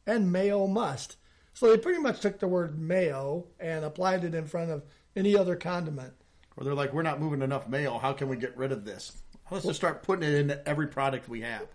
[0.07, 1.17] and Mayomust.
[1.53, 4.83] So they pretty much took the word mayo and applied it in front of
[5.15, 6.15] any other condiment.
[6.57, 7.99] Or they're like, we're not moving enough mayo.
[7.99, 9.13] How can we get rid of this?
[9.51, 11.67] Let's just start putting it into every product we have.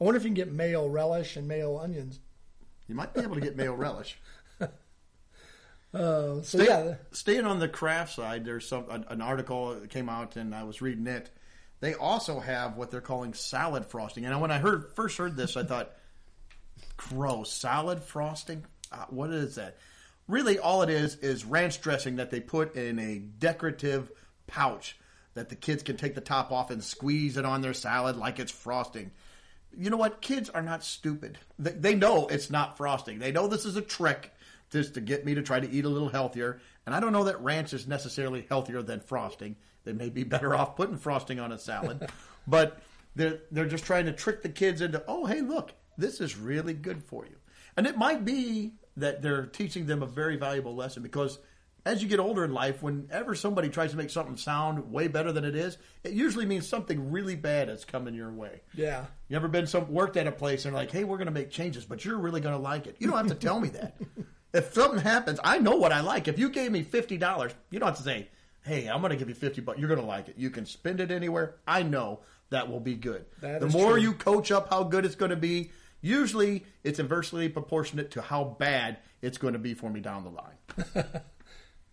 [0.00, 2.20] I wonder if you can get mayo relish and mayo onions.
[2.92, 4.18] You might be able to get mayo relish.
[5.94, 9.90] Uh, so Stay- yeah, Staying on the Kraft side, there's some an, an article that
[9.90, 11.28] came out, and I was reading it.
[11.80, 15.54] They also have what they're calling salad frosting, and when I heard first heard this,
[15.54, 15.90] I thought,
[16.96, 18.64] "Gross, salad frosting?
[18.90, 19.76] Uh, what is that?"
[20.28, 24.10] Really, all it is is ranch dressing that they put in a decorative
[24.46, 24.96] pouch
[25.34, 28.38] that the kids can take the top off and squeeze it on their salad like
[28.38, 29.10] it's frosting.
[29.76, 30.20] You know what?
[30.20, 31.38] Kids are not stupid.
[31.58, 33.18] They, they know it's not frosting.
[33.18, 34.32] They know this is a trick
[34.70, 36.60] just to get me to try to eat a little healthier.
[36.86, 39.56] And I don't know that ranch is necessarily healthier than frosting.
[39.84, 42.08] They may be better off putting frosting on a salad,
[42.46, 42.80] but
[43.14, 46.74] they're they're just trying to trick the kids into, oh, hey, look, this is really
[46.74, 47.36] good for you.
[47.76, 51.38] And it might be that they're teaching them a very valuable lesson because
[51.84, 55.32] as you get older in life, whenever somebody tries to make something sound way better
[55.32, 58.60] than it is, it usually means something really bad is coming your way.
[58.74, 59.06] yeah.
[59.28, 61.50] You ever been some worked at a place and like, hey, we're going to make
[61.50, 62.96] changes, but you're really going to like it.
[62.98, 63.96] You don't have to tell me that.
[64.52, 66.28] if something happens, I know what I like.
[66.28, 68.28] If you gave me fifty dollars, you don't have to say,
[68.62, 69.78] hey, I'm going to give you fifty bucks.
[69.78, 70.34] You're going to like it.
[70.36, 71.56] You can spend it anywhere.
[71.66, 73.24] I know that will be good.
[73.40, 74.02] That the more true.
[74.02, 75.70] you coach up how good it's going to be,
[76.02, 80.30] usually it's inversely proportionate to how bad it's going to be for me down the
[80.30, 81.22] line.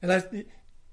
[0.02, 0.46] And I,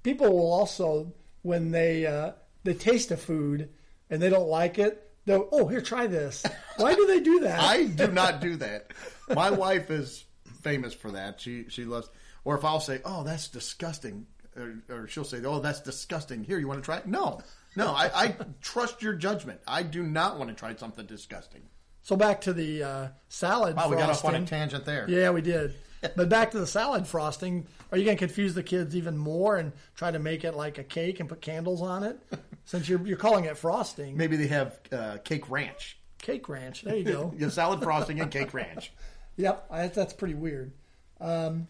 [0.02, 2.32] people will also, when they uh,
[2.64, 3.70] they taste a food
[4.10, 6.44] and they don't like it, they'll oh here try this.
[6.76, 7.60] Why do they do that?
[7.60, 8.92] I do not do that.
[9.28, 10.24] My wife is
[10.62, 11.40] famous for that.
[11.40, 12.08] She she loves.
[12.44, 16.58] Or if I'll say, "Oh, that's disgusting," or, or she'll say, "Oh, that's disgusting." Here,
[16.58, 17.06] you want to try it?
[17.06, 17.40] No,
[17.74, 17.88] no.
[17.92, 19.60] I, I trust your judgment.
[19.66, 21.62] I do not want to try something disgusting.
[22.02, 23.76] so back to the uh, salad.
[23.76, 25.06] Wow, we got off on a tangent there.
[25.08, 25.74] Yeah, we did.
[26.14, 27.66] But back to the salad frosting.
[27.90, 30.78] Are you going to confuse the kids even more and try to make it like
[30.78, 32.18] a cake and put candles on it?
[32.64, 35.98] Since you're you're calling it frosting, Maybe they have uh, cake ranch.
[36.18, 36.82] cake ranch.
[36.82, 37.34] There you go.
[37.38, 38.92] Yeah, salad frosting and cake ranch.
[39.38, 40.72] Yep, I, that's pretty weird.
[41.20, 41.66] Um,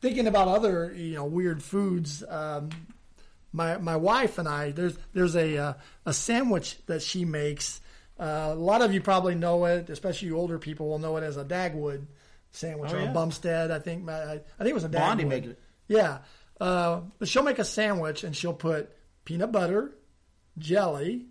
[0.00, 2.70] thinking about other you know weird foods, um,
[3.52, 5.72] my my wife and I there's there's a uh,
[6.06, 7.82] a sandwich that she makes.
[8.18, 11.22] Uh, a lot of you probably know it, especially you older people will know it
[11.22, 12.06] as a Dagwood
[12.50, 13.10] sandwich Oh, or yeah.
[13.10, 13.70] a Bumstead.
[13.70, 14.88] I think I, I think it was a.
[14.88, 15.58] Blondie makes it.
[15.88, 16.18] Yeah,
[16.60, 18.90] uh, but she'll make a sandwich and she'll put
[19.24, 19.96] peanut butter,
[20.58, 21.26] jelly,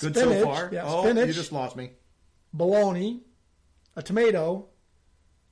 [0.00, 0.70] Good spinach, so far.
[0.72, 1.90] yeah, oh, spinach, you just lost me.
[2.52, 3.22] bologna,
[3.96, 4.66] a tomato,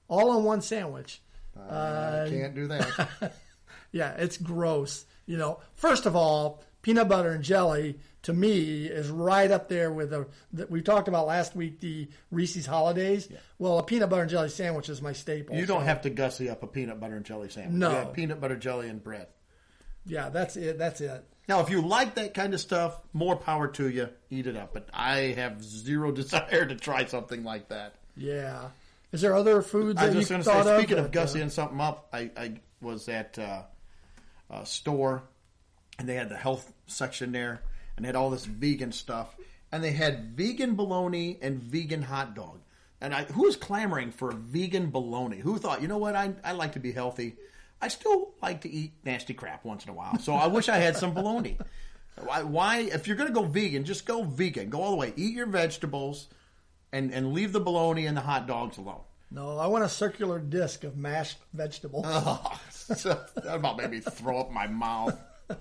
[0.09, 1.21] all on one sandwich.
[1.57, 3.33] I can't do that.
[3.93, 5.07] Yeah, it's gross.
[5.25, 9.93] You know, first of all, peanut butter and jelly to me is right up there
[9.93, 13.29] with the that we talked about last week the Reese's holidays.
[13.59, 15.57] Well, a peanut butter and jelly sandwich is my staple.
[15.57, 17.79] You don't so- have to gussy up a peanut butter and jelly sandwich.
[17.79, 18.11] No.
[18.15, 19.29] Peanut butter, jelly, and bread.
[20.07, 20.79] Yeah, that's it.
[20.79, 21.25] That's it.
[21.49, 24.09] Now, if you like that kind of stuff, more power to you.
[24.31, 24.73] Eat it up.
[24.73, 27.95] But I have zero desire to try something like that.
[28.17, 28.69] Yeah.
[29.13, 31.05] Is there other foods I that was just going to say, speaking of?
[31.07, 33.63] of uh, gussying something up, I, I was at uh,
[34.51, 35.23] a store
[35.99, 37.63] and they had the health section there
[37.97, 39.35] and they had all this vegan stuff.
[39.73, 42.61] And they had vegan bologna and vegan hot dog.
[43.01, 45.39] And I, who was clamoring for vegan bologna?
[45.39, 47.37] Who thought, you know what, I, I like to be healthy.
[47.81, 50.19] I still like to eat nasty crap once in a while.
[50.19, 51.59] So I wish I had some bologna.
[52.23, 54.71] Why, why if you're going to go vegan, just go vegan.
[54.71, 55.13] Go all the way.
[55.17, 56.29] Eat your vegetables
[56.93, 59.01] and, and leave the bologna and the hot dogs alone.
[59.31, 62.07] no, I want a circular disc of mashed vegetables.
[62.87, 65.19] Oh, that about made me throw up my mouth.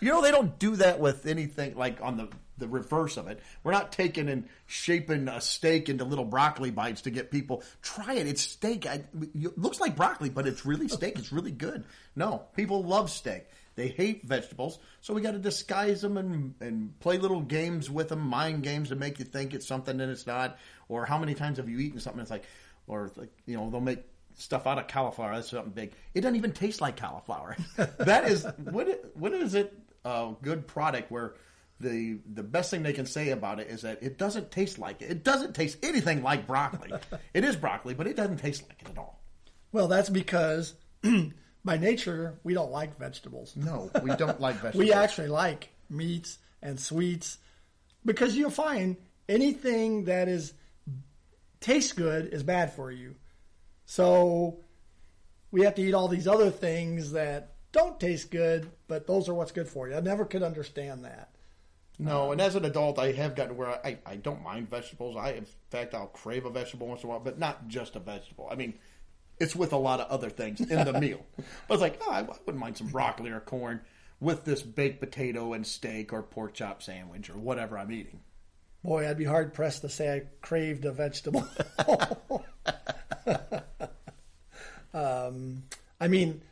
[0.00, 3.40] You know, they don't do that with anything like on the, the reverse of it.
[3.64, 7.62] We're not taking and shaping a steak into little broccoli bites to get people.
[7.82, 8.26] Try it.
[8.26, 8.86] It's steak.
[8.86, 11.18] I, it looks like broccoli, but it's really steak.
[11.18, 11.84] It's really good.
[12.14, 13.46] No, people love steak.
[13.74, 18.08] They hate vegetables, so we got to disguise them and, and play little games with
[18.08, 20.58] them, mind games to make you think it's something and it's not.
[20.88, 22.44] Or how many times have you eaten something that's like,
[22.86, 24.02] or like, you know, they'll make
[24.36, 25.34] stuff out of cauliflower.
[25.34, 25.92] That's something big.
[26.14, 27.56] It doesn't even taste like cauliflower.
[27.98, 29.76] that is what what is it?
[30.04, 31.34] A good product where
[31.80, 35.02] the the best thing they can say about it is that it doesn't taste like
[35.02, 35.10] it.
[35.10, 36.92] It doesn't taste anything like broccoli.
[37.34, 39.20] it is broccoli, but it doesn't taste like it at all.
[39.72, 40.74] Well, that's because
[41.64, 43.56] by nature we don't like vegetables.
[43.56, 44.84] No, we don't like vegetables.
[44.84, 47.38] We actually like meats and sweets
[48.04, 48.96] because you'll find
[49.28, 50.54] anything that is
[51.60, 53.16] tastes good is bad for you.
[53.86, 54.58] So
[55.50, 59.34] we have to eat all these other things that don't taste good, but those are
[59.34, 59.94] what's good for you.
[59.94, 61.30] I never could understand that.
[61.98, 65.16] No, and as an adult, I have gotten where I, I don't mind vegetables.
[65.16, 68.00] I, in fact, I'll crave a vegetable once in a while, but not just a
[68.00, 68.48] vegetable.
[68.50, 68.74] I mean,
[69.38, 71.24] it's with a lot of other things in the meal.
[71.38, 73.80] I was like, oh, I wouldn't mind some broccoli or corn
[74.20, 78.20] with this baked potato and steak or pork chop sandwich or whatever I'm eating.
[78.82, 81.46] Boy, I'd be hard pressed to say I craved a vegetable.
[84.96, 85.62] um,
[86.00, 86.42] I mean,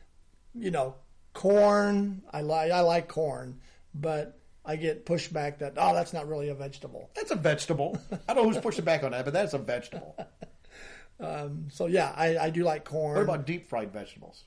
[0.54, 0.96] you know,
[1.32, 2.22] corn.
[2.32, 3.60] I like I like corn,
[3.94, 7.10] but I get pushback that oh, that's not really a vegetable.
[7.14, 7.98] That's a vegetable.
[8.28, 10.16] I don't know who's pushing back on that, but that's a vegetable.
[11.20, 13.14] Um, so yeah, I, I do like corn.
[13.14, 14.42] What about deep fried vegetables?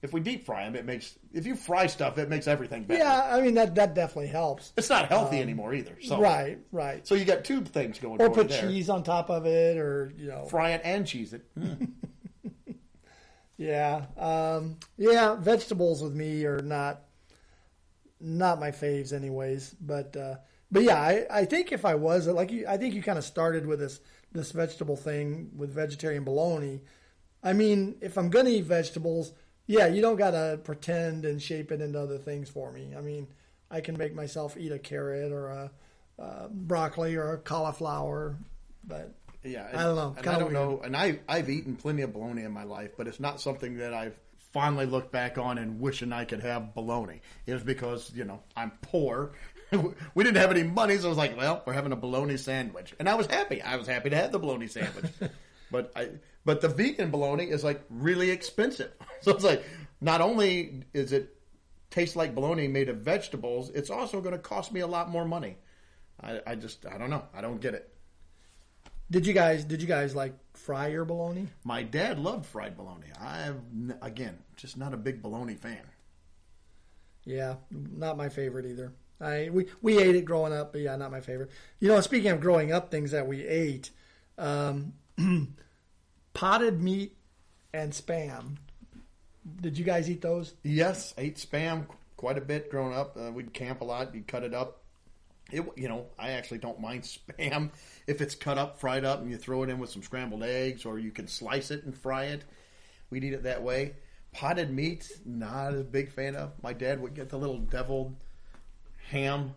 [0.00, 1.18] If we deep fry them, it makes.
[1.32, 3.02] If you fry stuff, it makes everything better.
[3.02, 4.72] yeah, I mean that that definitely helps.
[4.78, 5.98] It's not healthy um, anymore either.
[6.00, 7.06] So Right, right.
[7.06, 10.28] So you got two things going Or put cheese on top of it, or you
[10.28, 11.44] know, Fry it and cheese it.
[11.58, 11.84] Hmm.
[13.56, 15.34] Yeah, um, yeah.
[15.36, 17.02] Vegetables with me are not
[18.20, 19.74] not my faves, anyways.
[19.80, 20.36] But uh,
[20.70, 23.24] but yeah, I, I think if I was like you, I think you kind of
[23.24, 24.00] started with this
[24.32, 26.82] this vegetable thing with vegetarian bologna.
[27.42, 29.32] I mean, if I'm gonna eat vegetables,
[29.66, 32.94] yeah, you don't gotta pretend and shape it into other things for me.
[32.96, 33.28] I mean,
[33.70, 35.70] I can make myself eat a carrot or a
[36.18, 38.36] uh, broccoli or a cauliflower,
[38.84, 39.14] but
[39.46, 40.14] Yeah, I don't know.
[40.18, 40.52] And I don't weird.
[40.52, 40.80] know.
[40.84, 43.94] And I I've eaten plenty of bologna in my life, but it's not something that
[43.94, 44.18] I've
[44.52, 47.20] fondly looked back on and wishing I could have bologna.
[47.46, 49.32] It was because you know I'm poor.
[50.14, 52.94] we didn't have any money, so I was like, well, we're having a bologna sandwich,
[52.98, 53.60] and I was happy.
[53.60, 55.06] I was happy to have the bologna sandwich.
[55.70, 56.10] but I
[56.44, 58.92] but the vegan bologna is like really expensive.
[59.22, 59.64] So it's like
[60.00, 61.34] not only is it
[61.90, 65.24] tastes like bologna made of vegetables, it's also going to cost me a lot more
[65.24, 65.56] money.
[66.20, 67.24] I, I just I don't know.
[67.34, 67.95] I don't get it.
[69.10, 71.46] Did you guys did you guys like fry your bologna?
[71.64, 73.06] My dad loved fried bologna.
[73.20, 75.82] I'm again just not a big bologna fan.
[77.24, 78.92] Yeah, not my favorite either.
[79.20, 81.50] I we we ate it growing up, but yeah, not my favorite.
[81.78, 83.90] You know, speaking of growing up, things that we ate,
[84.38, 84.92] um,
[86.34, 87.16] potted meat
[87.72, 88.56] and spam.
[89.60, 90.54] Did you guys eat those?
[90.62, 93.16] Yes, ate spam quite a bit growing up.
[93.16, 94.14] Uh, we'd camp a lot.
[94.14, 94.82] You'd cut it up.
[95.52, 97.02] It, you know, I actually don't mind
[97.38, 97.70] spam
[98.06, 100.84] if it's cut up, fried up, and you throw it in with some scrambled eggs,
[100.84, 102.44] or you can slice it and fry it.
[103.10, 103.94] We'd eat it that way.
[104.32, 106.52] Potted meat, not a big fan of.
[106.62, 108.16] My dad would get the little deviled
[109.10, 109.54] ham.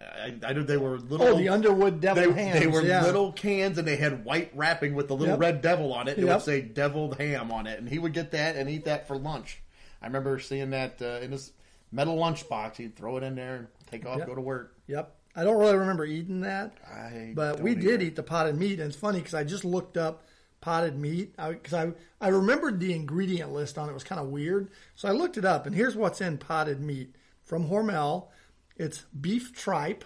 [0.00, 1.26] I, I know they were little.
[1.28, 2.58] Oh, the Underwood devil they, hams.
[2.60, 3.04] they were yeah.
[3.04, 5.40] little cans and they had white wrapping with the little Yep.
[5.40, 6.18] red devil on it.
[6.18, 6.34] It Yep.
[6.36, 9.16] would say deviled ham on it, and he would get that and eat that for
[9.16, 9.60] lunch.
[10.00, 11.52] I remember seeing that uh, in his
[11.92, 12.76] metal lunchbox.
[12.76, 14.26] He'd throw it in there and take off, Yep.
[14.26, 14.74] go to work.
[14.88, 15.14] Yep.
[15.36, 18.88] I don't really remember eating that, I but we did eat the potted meat, and
[18.88, 20.24] it's funny because I just looked up
[20.60, 24.68] potted meat because I, I remembered the ingredient list on it was kind of weird,
[24.94, 28.28] so I looked it up, and here's what's in potted meat from Hormel.
[28.76, 30.04] It's beef tripe,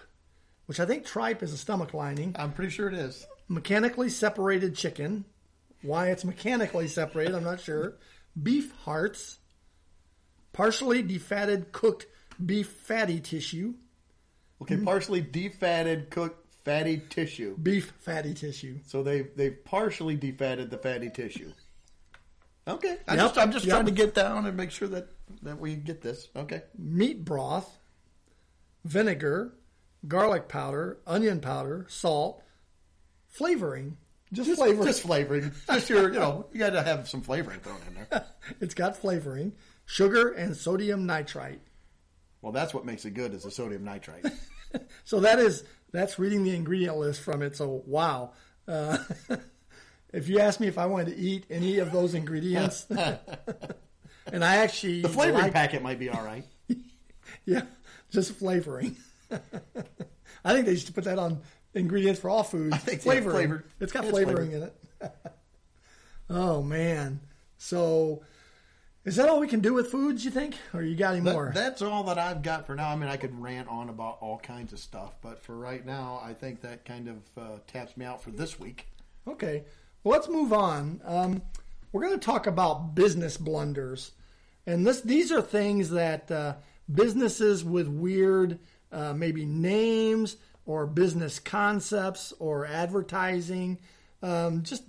[0.65, 2.33] which I think tripe is a stomach lining.
[2.39, 3.27] I'm pretty sure it is.
[3.49, 5.25] mechanically separated chicken.
[5.81, 7.97] Why it's mechanically separated, I'm not sure.
[8.41, 9.39] Beef hearts,
[10.57, 12.07] partially defatted cooked
[12.43, 13.75] beef fatty tissue,
[14.59, 17.55] Okay, partially defatted, cooked fatty tissue.
[17.61, 18.79] beef fatty tissue.
[18.87, 21.53] So they they've partially defatted the fatty tissue.
[22.67, 23.75] Okay, I Yep, just, I'm just yep.
[23.75, 25.09] trying to get down and make sure that
[25.43, 26.27] that we get this.
[26.35, 27.77] Okay, meat broth,
[28.83, 29.53] vinegar,
[30.07, 32.41] garlic powder, onion powder, salt,
[33.27, 33.95] flavoring.
[34.33, 34.87] Just, just flavoring.
[34.87, 38.25] just flavoring, just your you know you got to have some flavoring thrown in there.
[38.59, 39.53] it's got flavoring,
[39.87, 41.61] sugar, and sodium nitrite.
[42.43, 44.25] Well, that's what makes it good is the sodium nitrite.
[45.05, 47.55] So that is that's reading the ingredient list from it.
[47.55, 48.33] So wow.
[48.67, 48.97] Uh,
[50.13, 54.57] if you ask me if I wanted to eat any of those ingredients, and I
[54.57, 56.43] actually The flavoring like- packet might be all right.
[57.45, 57.61] yeah,
[58.11, 58.97] just flavoring.
[60.43, 61.41] I think they should put that on
[61.73, 62.73] ingredients for all foods.
[62.75, 63.35] I think, flavoring.
[63.37, 63.63] flavored.
[63.79, 64.71] It's got It's flavoring flavored.
[65.01, 65.15] in it.
[66.29, 67.21] oh man.
[67.57, 68.21] So
[69.07, 70.25] is that all we can do with foods?
[70.25, 71.51] You think, or you got any That- more?
[71.55, 72.89] that's all that I've got for now.
[72.89, 76.21] I mean, I could rant on about all kinds of stuff, but for right now,
[76.23, 78.87] I think that kind of uh, taps me out for this week.
[79.25, 79.63] Okay.
[80.03, 80.99] Well, let's move on.
[81.05, 81.41] Um,
[81.93, 84.11] we're going to talk about business blunders,
[84.65, 86.55] and this these are things that uh,
[86.93, 88.59] businesses with weird,
[88.91, 93.79] uh, maybe names or business concepts or advertising,
[94.21, 94.83] um, just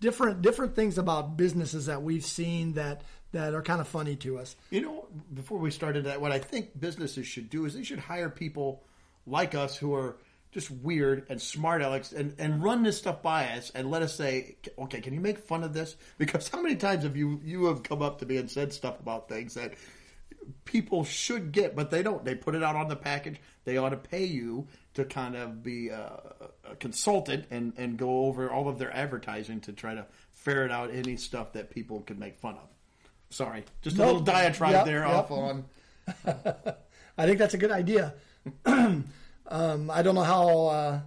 [0.00, 4.38] different different things about businesses that we've seen that that are kind of funny to
[4.38, 4.56] us.
[4.70, 7.98] You know, before we started that, what I think businesses should do is they should
[7.98, 8.84] hire people
[9.26, 10.16] like us who are
[10.52, 14.14] just weird and smart Alex and, and run this stuff by us and let us
[14.14, 15.96] say, okay, can you make fun of this?
[16.18, 18.98] Because how many times have you you have come up to me and said stuff
[19.00, 19.74] about things that
[20.64, 22.24] people should get, but they don't.
[22.24, 23.40] They put it out on the package.
[23.64, 26.22] They ought to pay you to kind of be a,
[26.70, 30.90] a consultant and, and go over all of their advertising to try to ferret out
[30.92, 32.68] any stuff that people can make fun of.
[33.30, 34.06] Sorry, just a Nope.
[34.06, 35.08] little diatribe Yep, there yep.
[35.14, 35.64] off on.
[37.18, 38.14] I think that's a good idea.
[38.66, 41.00] um, I don't know how uh,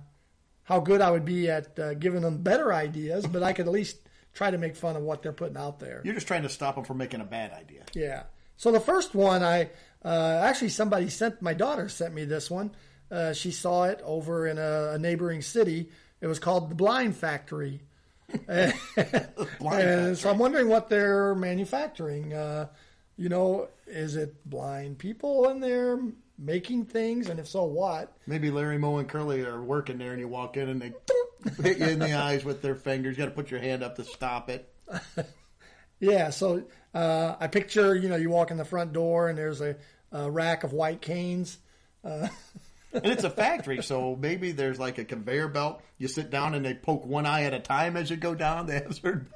[0.64, 3.72] how good I would be at uh, giving them better ideas, but I could at
[3.72, 3.98] least
[4.34, 6.02] try to make fun of what they're putting out there.
[6.04, 7.84] You're just trying to stop them from making a bad idea.
[7.94, 8.24] Yeah.
[8.58, 9.70] So the first one, I
[10.04, 12.72] uh, actually somebody sent my daughter sent me this one.
[13.10, 15.90] Uh, she saw it over in a, a neighboring city.
[16.22, 17.82] It was called the Blind Factory.
[19.62, 22.34] And so I'm wondering what they're manufacturing.
[22.34, 22.68] Uh,
[23.18, 26.00] you know, is it blind people in there
[26.38, 28.14] making things, and if so, what?
[28.28, 30.94] Maybe Larry Moe and Curly are working there, and you walk in and they
[31.64, 33.18] hit you in the eyes with their fingers.
[33.18, 34.74] You got to put your hand up to stop it.
[36.02, 36.30] Yeah.
[36.30, 36.64] So
[36.94, 39.76] uh, I picture, you know, you walk in the front door, and there's a,
[40.14, 41.58] a rack of white canes.
[42.92, 45.82] And it's a factory, so maybe there's like a conveyor belt.
[45.98, 48.66] You sit down and they poke one eye at a time as you go down.
[48.66, 49.28] They have certain,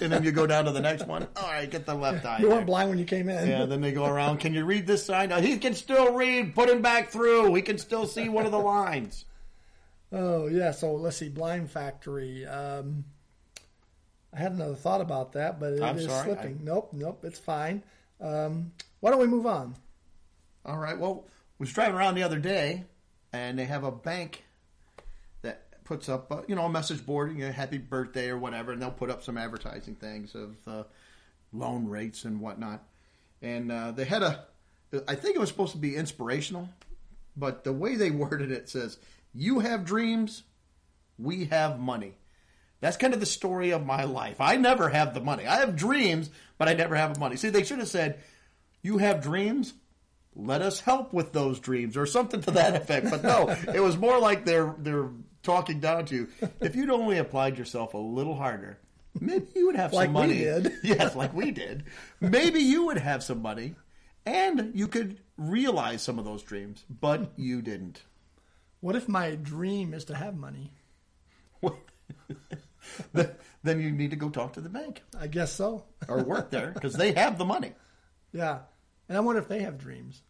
[0.00, 1.28] and then you go down to the next one.
[1.36, 2.38] All right, get the left eye.
[2.38, 2.56] You there.
[2.56, 3.48] weren't blind when you came in.
[3.48, 4.38] Yeah, then they go around.
[4.38, 5.30] Can you read this sign?
[5.42, 6.54] He can still read.
[6.54, 7.54] Put him back through.
[7.54, 9.24] He can still see one of the lines.
[10.10, 12.46] Oh yeah, so let's see, Blind Factory.
[12.46, 13.04] Um,
[14.34, 16.60] I had another thought about that, but it is I'm sorry, slipping.
[16.64, 17.82] Nope, nope, it's fine.
[18.20, 19.76] Um, why don't we move on?
[20.64, 20.98] All right.
[20.98, 21.26] Well,
[21.58, 22.84] was driving around the other day,
[23.32, 24.44] and they have a bank
[25.42, 28.72] that puts up, uh, you know, a message board, you know, happy birthday or whatever,
[28.72, 30.82] and they'll put up some advertising things of uh,
[31.52, 32.82] loan rates and whatnot.
[33.42, 34.46] And uh, they had a
[35.06, 36.68] I think it was supposed to be inspirational,
[37.36, 38.98] but the way they worded it says,
[39.34, 40.44] "You have dreams,
[41.18, 42.14] we have money."
[42.80, 44.40] That's kind of the story of my life.
[44.40, 45.46] I never have the money.
[45.46, 47.36] I have dreams, but I never have the money.
[47.36, 48.20] See, they should have said,
[48.82, 49.74] "You have dreams,
[50.38, 53.10] let us help with those dreams," or something to that effect.
[53.10, 55.10] But no, it was more like they're they're
[55.42, 56.28] talking down to you.
[56.60, 58.78] If you'd only applied yourself a little harder,
[59.20, 60.38] maybe you would have Like some we money.
[60.38, 60.72] did.
[60.82, 61.84] yes, like we did.
[62.20, 63.74] Maybe you would have some money,
[64.24, 68.02] and you could realize some of those dreams, but you didn't.
[68.80, 70.70] What if my dream is to have money?
[73.62, 75.84] then you need to go talk to the bank I guess so.
[76.08, 77.72] or work there because they have the money.
[78.32, 78.60] Yeah.
[79.08, 80.22] And I wonder if they have dreams.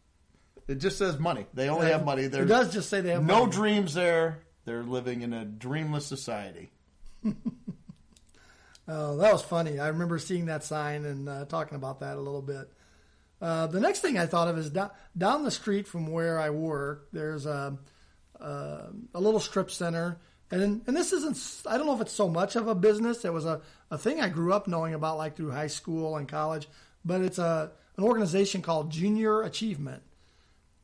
[0.68, 1.46] It just says money.
[1.54, 2.22] They only have money.
[2.22, 3.52] It does just say they have no money.
[3.52, 4.40] dreams there.
[4.64, 6.70] They're living in a dreamless society.
[8.90, 9.78] Oh, that was funny.
[9.78, 12.72] I remember seeing that sign and uh, talking about that a little bit.
[13.40, 16.48] Uh, the next thing I thought of is down, down the street from where I
[16.50, 17.76] work, there's a,
[18.40, 20.18] uh, a little strip center.
[20.50, 23.26] And, and this isn't, I don't know if it's so much of a business.
[23.26, 23.60] It was a,
[23.90, 26.66] a thing I grew up knowing about like through high school and college,
[27.04, 30.02] but it's a, an organization called Junior Achievement.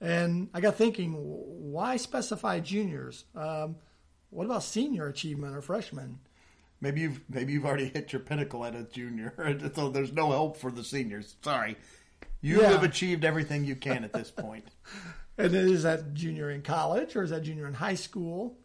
[0.05, 3.25] And I got thinking, why specify juniors?
[3.35, 3.77] Um,
[4.31, 6.19] what about senior achievement or freshmen?
[6.81, 9.33] Maybe you've maybe you've already hit your pinnacle at a junior,
[9.75, 11.37] so there's no help for the seniors.
[11.43, 11.77] Sorry,
[12.43, 12.71] you Yeah.
[12.73, 14.67] have achieved everything you can at this point.
[15.37, 18.57] And is that junior in college or is that junior in high school?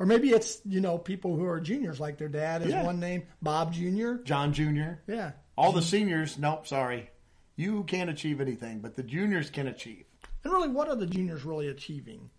[0.00, 2.82] Or maybe it's, you know, people who are juniors, like their dad is Yeah.
[2.82, 4.14] one name, Bob Jr.
[4.24, 5.32] John Junior, Yeah.
[5.56, 6.36] all the seniors.
[6.36, 7.10] Nope, sorry,
[7.54, 10.04] you can't achieve anything, but the juniors can achieve.
[10.44, 12.30] And really, what are the juniors really achieving?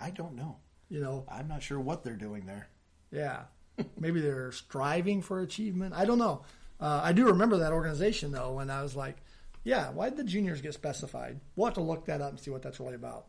[0.00, 0.56] I don't know.
[0.88, 2.68] You know, I'm not sure what they're doing there.
[3.10, 3.44] yeah.
[3.98, 5.94] maybe they're striving for achievement.
[5.94, 6.42] I don't know.
[6.78, 9.16] Uh, I do remember that organization, though, and I was like,
[9.64, 11.40] yeah, why did the juniors get specified?
[11.56, 13.26] We'll have to look that up and see what that's really about.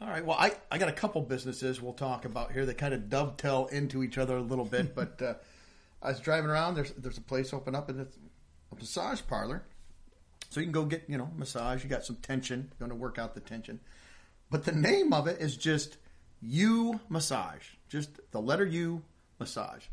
[0.00, 0.24] All right.
[0.24, 3.68] Well, I, I got a couple businesses we'll talk about here that kind of dovetail
[3.70, 4.94] into each other a little bit.
[4.94, 5.34] but uh,
[6.02, 6.74] I was driving around.
[6.74, 8.16] There's there's a place open up and it's
[8.72, 9.64] a massage parlor,
[10.48, 11.82] so you can go get you know massage.
[11.84, 12.72] You got some tension.
[12.78, 13.80] Going to work out the tension.
[14.50, 15.96] But the name of it is just
[16.42, 17.64] U Massage.
[17.88, 19.02] Just the letter U
[19.38, 19.84] Massage.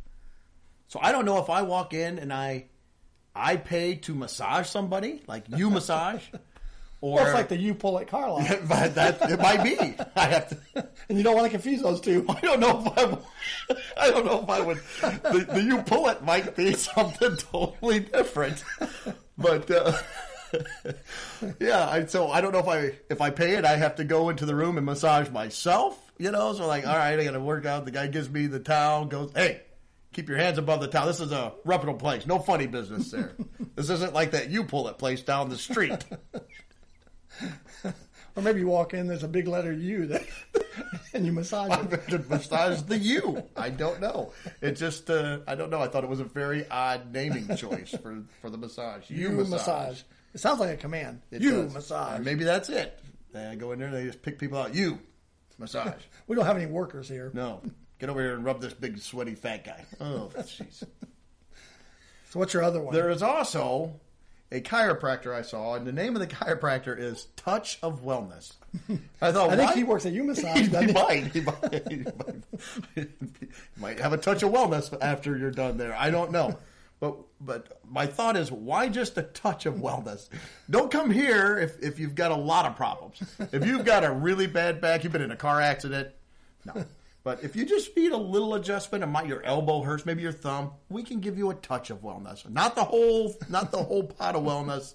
[0.88, 2.66] So I don't know if I walk in and I
[3.36, 6.24] I pay to massage somebody like you massage.
[7.02, 8.48] Or Well, it's like the you pull at car lot.
[8.68, 9.78] but that it might be.
[10.16, 10.88] I have to.
[11.10, 12.26] and you don't want to confuse those two.
[12.30, 13.04] I don't know if I.
[13.06, 13.24] would-
[13.98, 14.78] I don't know if I would.
[15.02, 18.64] The, the you pull it might be something totally different,
[19.38, 19.92] but uh,
[21.60, 21.88] yeah.
[21.90, 24.30] I, so I don't know if I if I pay it, I have to go
[24.30, 26.00] into the room and massage myself.
[26.18, 27.86] You know, so like, all right, I got to work out.
[27.86, 29.06] The guy gives me the towel.
[29.06, 29.62] Goes, hey.
[30.14, 31.08] Keep your hands above the towel.
[31.08, 32.26] This is a reputable place.
[32.26, 33.34] No funny business there.
[33.76, 36.06] this isn't like that you pull it place down the street.
[38.38, 40.26] Or maybe you walk in, there's a big letter U that,
[41.14, 42.08] and you massage it.
[42.10, 43.42] to massage the U.
[43.56, 44.34] I don't know.
[44.62, 45.80] It just, uh, I don't know.
[45.80, 49.10] I thought it was a very odd naming choice for, for the massage.
[49.10, 49.52] U, You massage.
[49.52, 50.02] massage.
[50.36, 51.22] It sounds like a command.
[51.32, 51.74] It you does.
[51.74, 52.20] massage.
[52.24, 53.00] Maybe that's it.
[53.34, 54.76] They go in there and they just pick people out.
[54.76, 55.00] You
[55.58, 55.94] massage.
[56.28, 57.32] We don't have any workers here.
[57.34, 57.62] No.
[58.00, 59.86] Get over here and rub this big, sweaty, fat guy.
[60.00, 60.84] Oh, jeez.
[62.32, 62.94] So what's your other one?
[62.94, 63.98] There is also
[64.52, 68.52] a chiropractor I saw, and the name of the chiropractor is Touch of Wellness.
[69.22, 70.58] I thought, I think why- he works at you he, massage.
[70.60, 70.94] he doesn't he?
[70.94, 71.28] might.
[71.28, 72.44] He might, he might.
[72.96, 75.96] he might have a touch of wellness after you're done there.
[75.98, 76.58] I don't know.
[77.00, 80.30] But but my thought is, why just a touch of wellness?
[80.70, 83.22] Don't come here if, if you've got a lot of problems.
[83.52, 86.10] If you've got a really bad back, you've been in a car accident.
[86.64, 86.86] No.
[87.24, 90.32] But if you just need a little adjustment and my, your elbow hurts, maybe your
[90.32, 92.48] thumb, we can give you a touch of wellness.
[92.48, 94.94] Not the whole not the whole pot of wellness,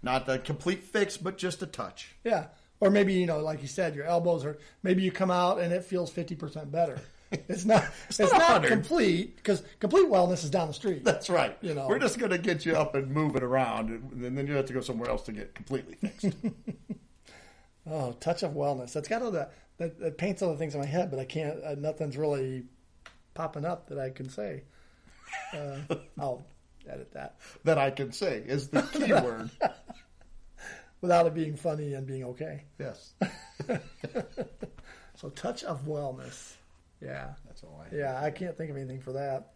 [0.00, 2.14] not the complete fix, but just a touch.
[2.22, 2.46] Yeah.
[2.78, 5.72] Or maybe, you know, like you said, your elbows are, maybe you come out and
[5.72, 7.00] it feels 50% better.
[7.48, 11.04] It's not, it's, not not, complete because complete wellness is down the street.
[11.04, 11.56] That's right.
[11.60, 11.86] You know.
[11.88, 14.72] We're just going to get you up and moving around, and then you have to
[14.72, 16.36] go somewhere else to get completely fixed.
[17.86, 18.94] Oh, touch of wellness.
[18.94, 21.62] That's got all that, that, that paints other things in my head, but I can't,
[21.62, 22.64] uh, nothing's really
[23.34, 24.62] popping up that I can say.
[25.52, 25.76] Uh,
[26.18, 26.46] I'll
[26.88, 29.50] edit that that I can say is the key word.
[31.00, 32.64] without it being funny and being okay.
[32.78, 33.12] Yes,
[35.16, 36.54] So touch of wellness.
[37.04, 37.30] Yeah.
[37.46, 37.94] that's all I.
[37.94, 39.52] Yeah, I can't think of anything for that.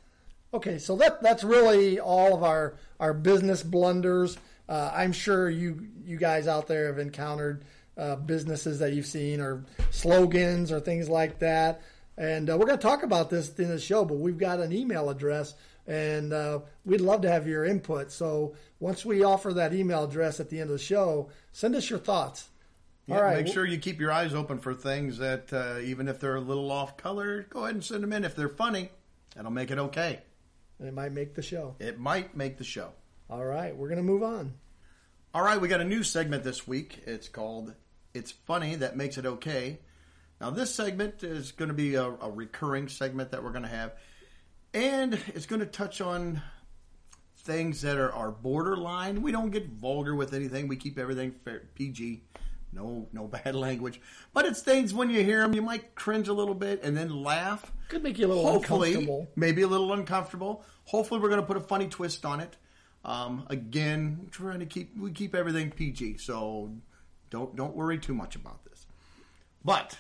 [0.53, 4.39] Okay, so that that's really all of our our business blunders.
[4.69, 7.65] Uh, I'm sure you you guys out there have encountered
[7.97, 11.83] uh, businesses that you've seen or slogans or things like that.
[12.17, 14.73] And uh, we're going to talk about this in the show, but we've got an
[14.73, 15.55] email address,
[15.87, 18.11] and uh, we'd love to have your input.
[18.11, 21.89] So once we offer that email address at the end of the show, send us
[21.89, 22.49] your thoughts.
[23.09, 23.43] Yeah, All right.
[23.43, 26.41] Make sure you keep your eyes open for things that, uh, even if they're a
[26.41, 28.23] little off color, go ahead and send them in.
[28.23, 28.91] If they're funny,
[29.35, 30.21] that'll make it okay.
[30.79, 31.75] It might make the show.
[31.81, 32.91] It might make the show.
[33.31, 34.53] All right, we're going to move on.
[35.33, 37.03] All right, we got a new segment this week.
[37.07, 37.75] It's called
[38.13, 39.79] It's Funny That Makes It Okay.
[40.39, 43.69] Now, this segment is going to be a, a recurring segment that we're going to
[43.69, 43.95] have,
[44.75, 46.43] and it's going to touch on
[47.39, 49.23] things that are, are borderline.
[49.23, 52.23] We don't get vulgar with anything, we keep everything fair, PG.
[52.73, 54.01] No, no bad language,
[54.35, 57.23] but it's things when you hear them, you might cringe a little bit and then
[57.23, 57.73] laugh.
[57.89, 59.29] Could make you a little Hopefully, uncomfortable.
[59.37, 60.65] maybe a little uncomfortable.
[60.85, 62.57] Hopefully, we're going to put a funny twist on it.
[63.05, 66.73] Um, again, trying to keep we keep everything PG, so
[67.31, 68.87] don't don't worry too much about this.
[69.65, 69.97] But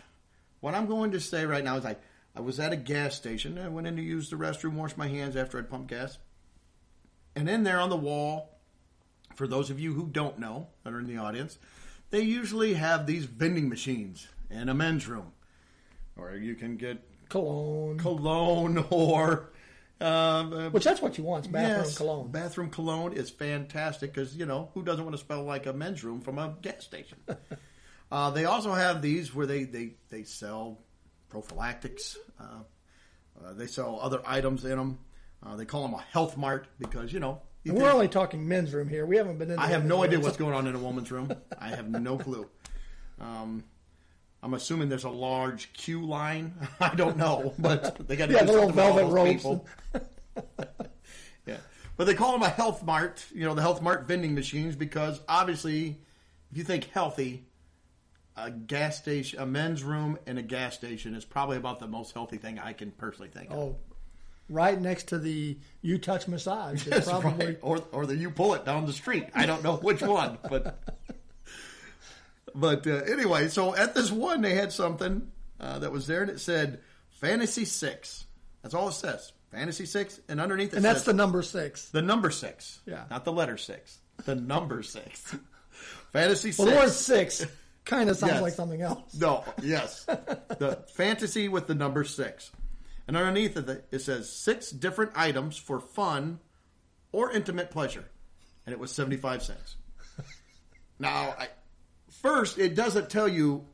[0.60, 1.96] what I'm going to say right now is I
[2.36, 3.58] I was at a gas station.
[3.58, 6.18] I went in to use the restroom, wash my hands after I'd pumped gas,
[7.34, 8.58] and in there on the wall,
[9.34, 11.58] for those of you who don't know that are in the audience,
[12.10, 15.32] they usually have these vending machines in a men's room,
[16.16, 16.98] or you can get
[17.28, 17.98] Cologne.
[17.98, 19.50] cologne or
[20.00, 22.30] uh, Which that's what you want, bathroom yes, cologne.
[22.30, 26.04] Bathroom cologne is fantastic because you know who doesn't want to smell like a men's
[26.04, 27.18] room from a gas station.
[28.12, 30.78] uh, they also have these where they they they sell
[31.28, 32.16] prophylactics.
[32.40, 32.62] Uh,
[33.44, 34.98] uh, they sell other items in them.
[35.44, 37.42] Uh, they call them a health mart because you know.
[37.68, 39.04] You we're only talking men's room here.
[39.06, 39.58] We haven't been in.
[39.58, 40.24] I have no idea room.
[40.24, 41.32] what's going on in a woman's room.
[41.58, 42.46] I have no clue.
[43.20, 43.64] Um,
[44.42, 46.54] I'm assuming there's a large queue line.
[46.80, 49.32] I don't know, but they got to Yeah, the little velvet ropes.
[49.42, 49.66] people.
[51.46, 51.56] yeah,
[51.96, 53.24] but they call them a health mart.
[53.34, 55.98] You know, the health mart vending machines because obviously,
[56.50, 57.44] if you think healthy,
[58.36, 62.12] a gas station, a men's room, and a gas station is probably about the most
[62.14, 63.76] healthy thing I can personally think of.
[64.48, 66.86] Right next to the you touch massage.
[66.86, 67.58] It's That's probably right.
[67.62, 69.26] Or or the you pull it down the street.
[69.34, 70.78] I don't know which one, but
[72.54, 75.30] but uh, anyway, so at this one they had something
[75.60, 76.80] uh, that was there, and it said
[77.10, 78.24] Fantasy Six.
[78.62, 79.32] That's all it says.
[79.50, 81.88] Fantasy Six, and underneath it and that's says the number six.
[81.90, 82.80] the number six.
[82.86, 83.04] Yeah.
[83.10, 83.98] not the letter six.
[84.24, 85.36] The number six.
[86.12, 86.72] Fantasy Well, Six.
[86.72, 87.46] the word six
[87.84, 88.42] kind of sounds Yes.
[88.42, 89.14] like something else.
[89.14, 90.04] No, yes.
[90.04, 92.50] the fantasy with the number six.
[93.08, 96.40] And underneath it, it says six different items for fun
[97.10, 98.04] or intimate pleasure.
[98.66, 99.76] And it was 75 cents.
[101.00, 101.46] Now, I,
[102.10, 103.64] first, it doesn't tell you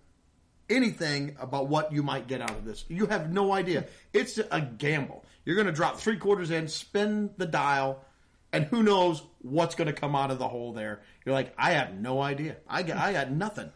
[0.69, 2.85] anything about what you might get out of this.
[2.89, 3.87] You have no idea.
[4.13, 5.25] It's a gamble.
[5.47, 8.05] You're going to drop three quarters in, spin the dial,
[8.53, 11.01] and who knows what's going to come out of the hole there.
[11.25, 12.57] You're like, I have no idea.
[12.69, 13.73] I got, I got nothing.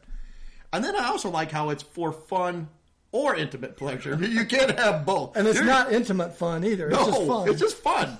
[0.73, 2.69] And then I also like how it's for fun
[3.13, 4.17] or intimate pleasure.
[4.21, 5.37] You can't have both.
[5.37, 6.89] And it's You're- not intimate fun either.
[6.89, 7.49] It's no, just fun.
[7.49, 8.19] It's just fun.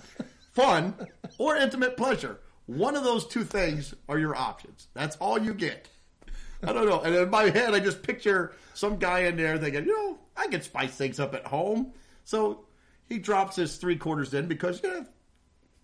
[0.53, 0.95] fun
[1.39, 2.39] or intimate pleasure.
[2.67, 4.89] One of those two things are your options.
[4.95, 5.89] That's all you get.
[6.63, 7.01] I don't know.
[7.01, 10.49] And in my head, I just picture some guy in there thinking, you know, I
[10.49, 11.93] can spice things up at home.
[12.25, 12.65] So
[13.09, 15.07] he drops his three quarters in because you know,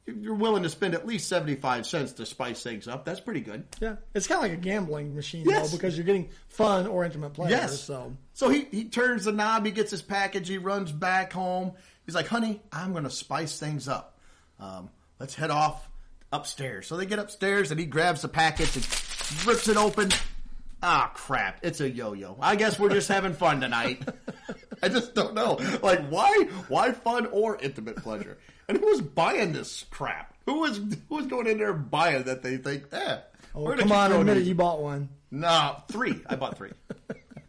[0.07, 3.05] you're willing to spend at least 75 cents to spice things up.
[3.05, 3.65] That's pretty good.
[3.81, 5.71] yeah, it's kind of like a gambling machine Yes.
[5.71, 7.55] though, because you're getting fun or intimate pleasure.
[7.57, 7.81] Yes.
[7.81, 11.73] So So he, he turns the knob, he gets his package, he runs back home.
[12.07, 14.19] He's like, honey, I'm going to spice things up.
[14.61, 15.89] Um, let's head off
[16.33, 16.87] upstairs.
[16.87, 20.11] So they get upstairs and he grabs the package and rips it open.
[20.83, 21.61] Ah, crap.
[21.63, 22.37] It's a yo yo.
[22.43, 24.07] I guess we're just having fun tonight.
[24.83, 25.59] I just don't know.
[25.83, 28.37] Like, why why fun or intimate pleasure?
[28.69, 30.35] And who was buying this crap?
[30.47, 33.19] Who was who was going in there buying that they think, eh,
[33.55, 35.09] oh, come on, admit it, you bought one.
[35.31, 36.21] no, three.
[36.27, 36.73] I bought three.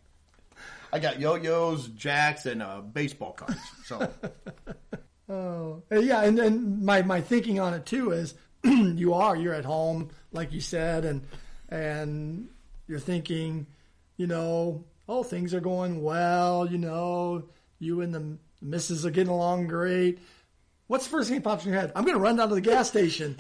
[0.93, 3.59] I got yo-yos, jacks, and uh, baseball cards.
[3.86, 4.09] So
[5.30, 9.66] Oh, yeah, and and my my thinking on it too is you are you're at
[9.66, 11.26] home like you said, and
[11.70, 12.47] and
[12.88, 13.66] you're thinking,
[14.18, 17.43] you know, oh things are going well, you know,
[17.80, 20.20] you and the missus are getting along great.
[20.88, 21.91] What's the first thing that pops in your head?
[21.95, 23.38] I'm going to run down to the gas station,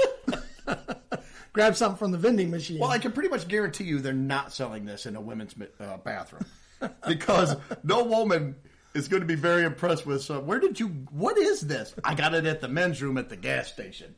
[1.53, 2.79] grab something from the vending machine.
[2.79, 5.97] Well, I can pretty much guarantee you they're not selling this in a women's uh,
[5.97, 6.45] bathroom
[7.07, 8.55] because no woman
[8.95, 10.23] is going to be very impressed with.
[10.23, 10.87] So, where did you?
[11.11, 11.93] What is this?
[12.03, 14.15] I got it at the men's room at the gas station.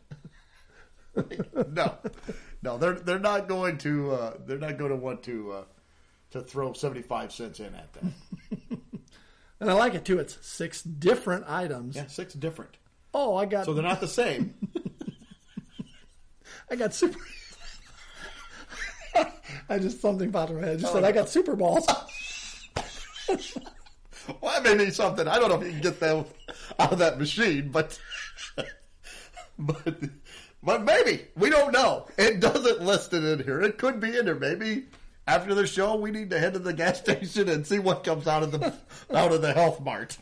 [1.69, 1.97] no,
[2.61, 4.11] no, they're they're not going to.
[4.11, 5.63] Uh, they're not going to want to uh,
[6.31, 8.03] to throw seventy five cents in at that.
[9.59, 10.17] and I like it too.
[10.17, 11.97] It's six different items.
[11.97, 12.77] Yeah, six different.
[13.19, 14.53] Oh, I got So they're not the same.
[16.69, 17.17] I got super.
[19.69, 20.73] I just something popped in my head.
[20.73, 21.87] I just oh, said I got super balls.
[23.27, 25.27] well, that may be something.
[25.27, 26.25] I don't know if you can get them
[26.77, 27.97] out of that machine, but
[29.57, 29.97] but
[30.61, 32.05] but maybe we don't know.
[32.19, 33.63] It doesn't list it in here.
[33.63, 34.35] It could be in there.
[34.35, 34.89] Maybe
[35.25, 38.27] after the show, we need to head to the gas station and see what comes
[38.27, 38.75] out of the
[39.11, 40.19] out of the health mart.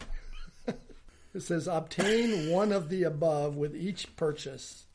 [1.36, 4.86] It says obtain one of the above with each purchase.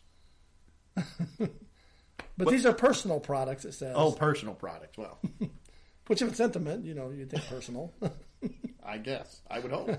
[0.96, 3.64] but these are personal products.
[3.66, 3.92] It says.
[3.94, 4.96] Oh, personal products.
[4.96, 5.18] Well,
[6.06, 7.92] which if it's sentiment, you know, you think personal.
[8.84, 9.90] I guess I would hope.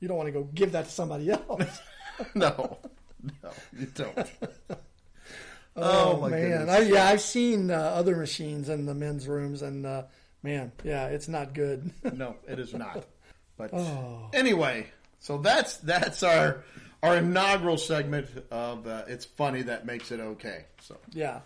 [0.00, 1.78] you don't want to go give that to somebody else.
[2.34, 2.78] no,
[3.42, 4.18] no, you don't.
[4.70, 4.76] Oh,
[6.16, 6.68] Oh, my man.
[6.68, 10.02] I, yeah, I've seen uh, other machines in the men's rooms, and uh,
[10.42, 11.92] man, yeah, it's not good.
[12.14, 13.04] No, it is not.
[13.56, 14.30] But Oh.
[14.32, 14.86] anyway,
[15.20, 16.64] so that's that's our
[17.02, 20.64] our inaugural segment of uh, it's funny that makes it okay.
[20.82, 21.40] So yeah,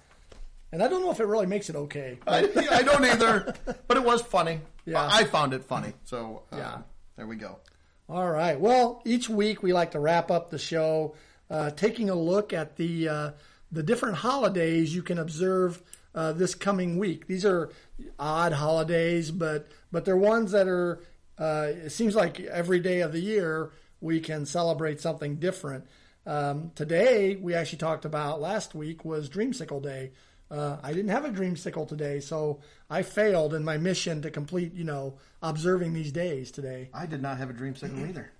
[0.73, 2.19] and I don't know if it really makes it okay.
[2.27, 3.55] I, I don't either,
[3.87, 4.61] but it was funny.
[4.87, 5.07] Yeah.
[5.11, 5.93] I found it funny.
[6.05, 6.79] So uh, Yeah.
[7.17, 7.59] there we go.
[8.09, 8.59] All right.
[8.59, 11.15] Well, each week we like to wrap up the show
[11.51, 13.31] uh, taking a look at the uh,
[13.73, 15.83] the different holidays you can observe
[16.15, 17.27] uh, this coming week.
[17.27, 17.71] These are
[18.19, 21.01] odd holidays, but but they're ones that are.
[21.39, 25.87] Uh, it seems like every day of the year we can celebrate something different.
[26.27, 30.13] Um, today we actually talked about last week was Dreamsicle Day.
[30.51, 34.75] Uh, I didn't have a dreamsicle today, so I failed in my mission to complete,
[34.75, 36.91] you know, observing these days today.
[36.95, 38.31] I did not have a dream signal either.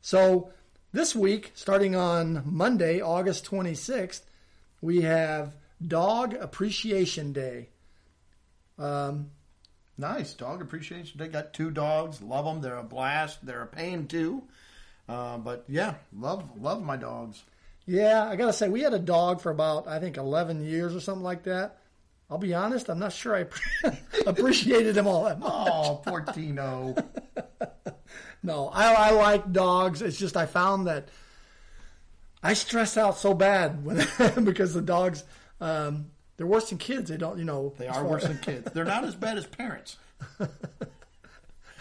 [0.00, 0.50] So
[0.92, 4.22] this week, starting on Monday, August 26th,
[4.80, 7.70] we have Dog Appreciation Day.
[8.78, 9.30] Um,
[10.00, 11.18] Nice dog appreciation.
[11.18, 12.22] They got two dogs.
[12.22, 12.62] Love them.
[12.62, 13.44] They're a blast.
[13.44, 14.42] They're a pain too.
[15.06, 17.42] Uh, but yeah, love love my dogs.
[17.84, 21.00] yeah, I gotta say, we had a dog for about I think 11 years or
[21.00, 21.78] something like that.
[22.30, 23.46] I'll be honest, I'm not sure I
[24.26, 25.52] appreciated them all that much.
[25.52, 26.94] Oh, poor Tino.
[28.42, 30.00] No, I, I like dogs.
[30.00, 31.10] It's just I found that
[32.42, 33.98] I stress out so bad when
[34.44, 35.24] because the dogs
[35.60, 36.06] um,
[36.40, 37.10] they're worse than kids.
[37.10, 37.74] They don't, you know.
[37.76, 38.70] They are worse than kids.
[38.72, 39.98] They're not as bad as parents.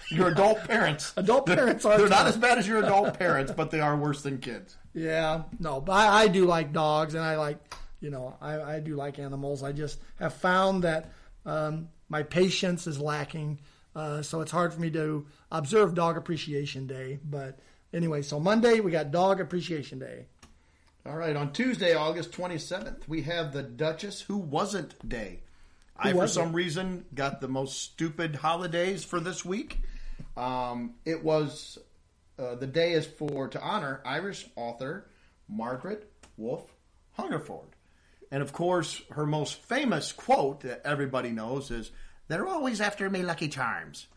[0.10, 1.14] Your adult parents.
[1.16, 4.22] Adult parents are They're not as bad as your adult parents, but they are worse
[4.22, 4.76] than kids.
[4.94, 8.80] Yeah, no, but I, I do like dogs, and I like, you know, I, I
[8.82, 9.64] do like animals.
[9.64, 11.14] I just have found that
[11.46, 13.62] um, my patience is lacking,
[13.96, 17.18] uh, so it's hard for me to observe Dog Appreciation Day.
[17.24, 17.60] But
[17.94, 20.26] anyway, so Monday we got Dog Appreciation Day.
[21.06, 25.40] All right, on Tuesday, August 27th, we have the Duchess Who Wasn't Day.
[25.98, 29.80] I, for some reason, got the most stupid holidays for this week.
[30.36, 31.78] Um, it was,
[32.38, 35.10] uh, the day is for, to honor Irish author
[35.48, 36.72] Margaret Wolfe
[37.14, 37.76] Hungerford.
[38.30, 41.92] And of course, her most famous quote that everybody knows is,
[42.28, 44.08] They're always after me Lucky Charms.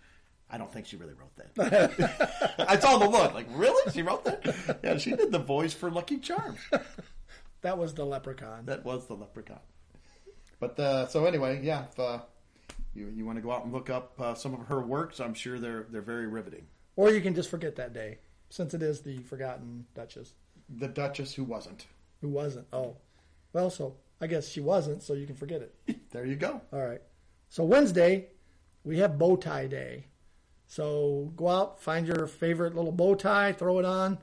[0.52, 2.54] I don't think she really wrote that.
[2.68, 3.90] I saw the look, like, really?
[3.92, 4.78] She wrote that?
[4.84, 6.60] Yeah, she did the voice for Lucky Charms.
[7.62, 8.66] That was the leprechaun.
[8.66, 9.60] That was the leprechaun.
[10.58, 11.84] But uh, so anyway, yeah.
[11.90, 12.18] If uh,
[12.92, 15.32] you you want to go out and look up uh, some of her works, I'm
[15.32, 16.66] sure they're they're very riveting.
[16.96, 18.18] Or you can just forget that day,
[18.50, 20.34] since it is the forgotten Duchess.
[20.68, 21.86] The Duchess who wasn't.
[22.20, 22.66] Who wasn't?
[22.72, 22.96] Oh,
[23.52, 26.00] well, so I guess she wasn't, so you can forget it.
[26.12, 26.60] There you go.
[26.72, 27.00] All right.
[27.48, 28.26] So Wednesday,
[28.84, 30.08] we have bow tie day.
[30.72, 34.16] So go out, find your favorite little bow tie, throw it on,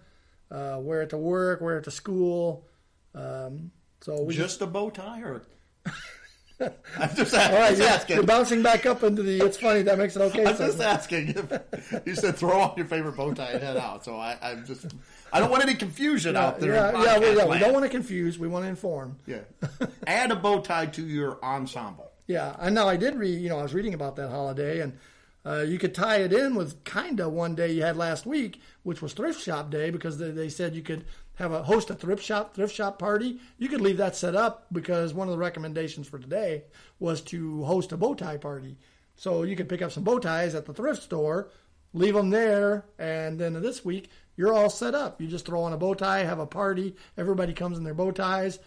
[0.50, 2.66] uh, wear it to work, wear it to school.
[3.14, 3.70] Um,
[4.02, 5.43] so we Just a bow tie, or
[6.60, 7.70] I'm just, asking, all right.
[7.70, 8.16] just You're, asking.
[8.16, 9.45] you're bouncing back up into the.
[9.45, 10.43] It's funny that makes it okay.
[10.43, 11.36] I'm just asking.
[11.38, 14.66] If, you said throw on your favorite bow tie and head out, so I, I'm
[14.66, 14.88] just.
[15.32, 16.74] I don't want any confusion Yeah, out there.
[16.74, 17.45] yeah, yeah, we, yeah.
[17.45, 18.39] We don't want to confuse.
[18.39, 19.18] We want to inform.
[19.28, 19.41] Yeah.
[20.08, 22.10] Add a bow tie to your ensemble.
[22.26, 22.89] Yeah, I know.
[22.89, 23.39] I did read.
[23.39, 24.97] You know, I was reading about that holiday, and
[25.46, 29.02] uh, you could tie it in with kinda one day you had last week, which
[29.02, 32.24] was thrift shop day, because they, they said you could have a host a thrift
[32.24, 33.40] shop thrift shop party.
[33.58, 36.64] You could leave that set up because one of the recommendations for today
[37.00, 38.78] was to host a bow tie party.
[39.16, 41.50] So you could pick up some bow ties at the thrift store,
[41.94, 45.22] leave them there, and then this week you're all set up.
[45.22, 46.96] You just throw on a bow tie, have a party.
[47.18, 48.60] Everybody comes in their bow ties.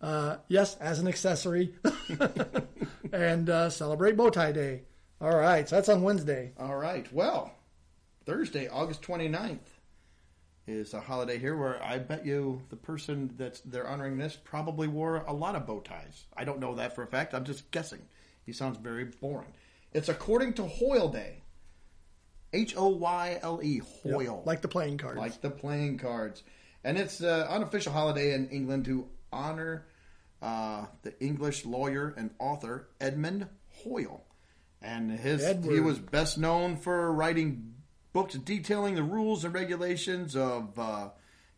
[0.00, 1.74] Uh, yes, as an accessory,
[3.12, 4.82] and uh, celebrate bow tie day.
[5.20, 6.52] All right, so that's on Wednesday.
[6.58, 7.10] All right.
[7.12, 7.52] Well,
[8.26, 9.58] Thursday, August 29th
[10.66, 14.88] is a holiday here where I bet you the person that's they're honoring this probably
[14.88, 16.26] wore a lot of bow ties.
[16.36, 17.34] I don't know that for a fact.
[17.34, 18.02] I'm just guessing.
[18.44, 19.52] He sounds very boring.
[19.92, 21.42] It's according to Hoyle Day.
[22.52, 24.42] H O Y L E Hoyle.
[24.44, 25.18] like the playing cards.
[25.18, 26.42] like the playing cards.
[26.84, 29.86] And it's an unofficial holiday in England to honor
[30.42, 33.46] uh, the English lawyer and author Edmund
[33.82, 34.24] Hoyle.
[34.82, 35.72] And his Edward.
[35.72, 37.74] he was best known for writing
[38.12, 41.08] books detailing the rules and regulations of uh,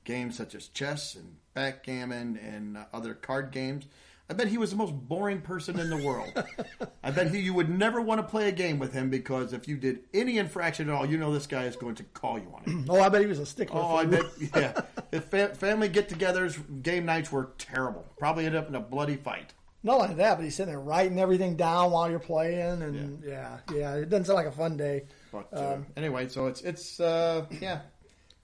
[0.04, 3.86] games such as chess and backgammon and uh, other card games.
[4.30, 6.30] I bet he was the most boring person in the world.
[7.02, 9.66] I bet he, you would never want to play a game with him because if
[9.66, 12.52] you did any infraction at all, you know this guy is going to call you
[12.54, 12.86] on it.
[12.90, 13.80] Oh, I bet he was a stickler.
[13.80, 14.24] Oh, I bet.
[14.54, 14.80] Yeah,
[15.12, 18.04] if fa- family get-togethers, game nights were terrible.
[18.18, 19.54] Probably ended up in a bloody fight.
[19.82, 23.58] Not only that, but he's sitting there writing everything down while you're playing, and yeah,
[23.72, 25.04] yeah, it doesn't sound like a fun day.
[25.30, 27.80] But uh, anyway, so it's it's uh, yeah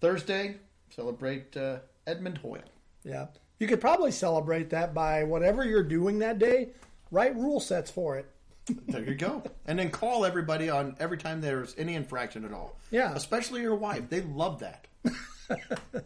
[0.00, 0.56] Thursday.
[0.90, 2.62] Celebrate uh, Edmund Hoyle.
[3.02, 3.26] Yeah,
[3.58, 6.68] you could probably celebrate that by whatever you're doing that day.
[7.10, 8.30] Write rule sets for it.
[8.88, 9.42] There you go.
[9.66, 12.78] and then call everybody on every time there's any infraction at all.
[12.90, 13.12] Yeah.
[13.14, 14.08] especially your wife.
[14.08, 14.86] They love that.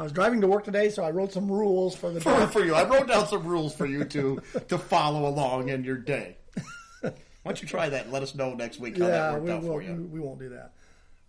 [0.00, 2.46] I was driving to work today, so I wrote some rules for the for, day.
[2.46, 2.74] for you.
[2.74, 6.38] I wrote down some rules for you to to follow along in your day.
[7.02, 7.12] Why
[7.44, 8.04] don't you try that?
[8.04, 10.08] and Let us know next week how that worked we, out will, for you.
[10.10, 10.72] we won't do that.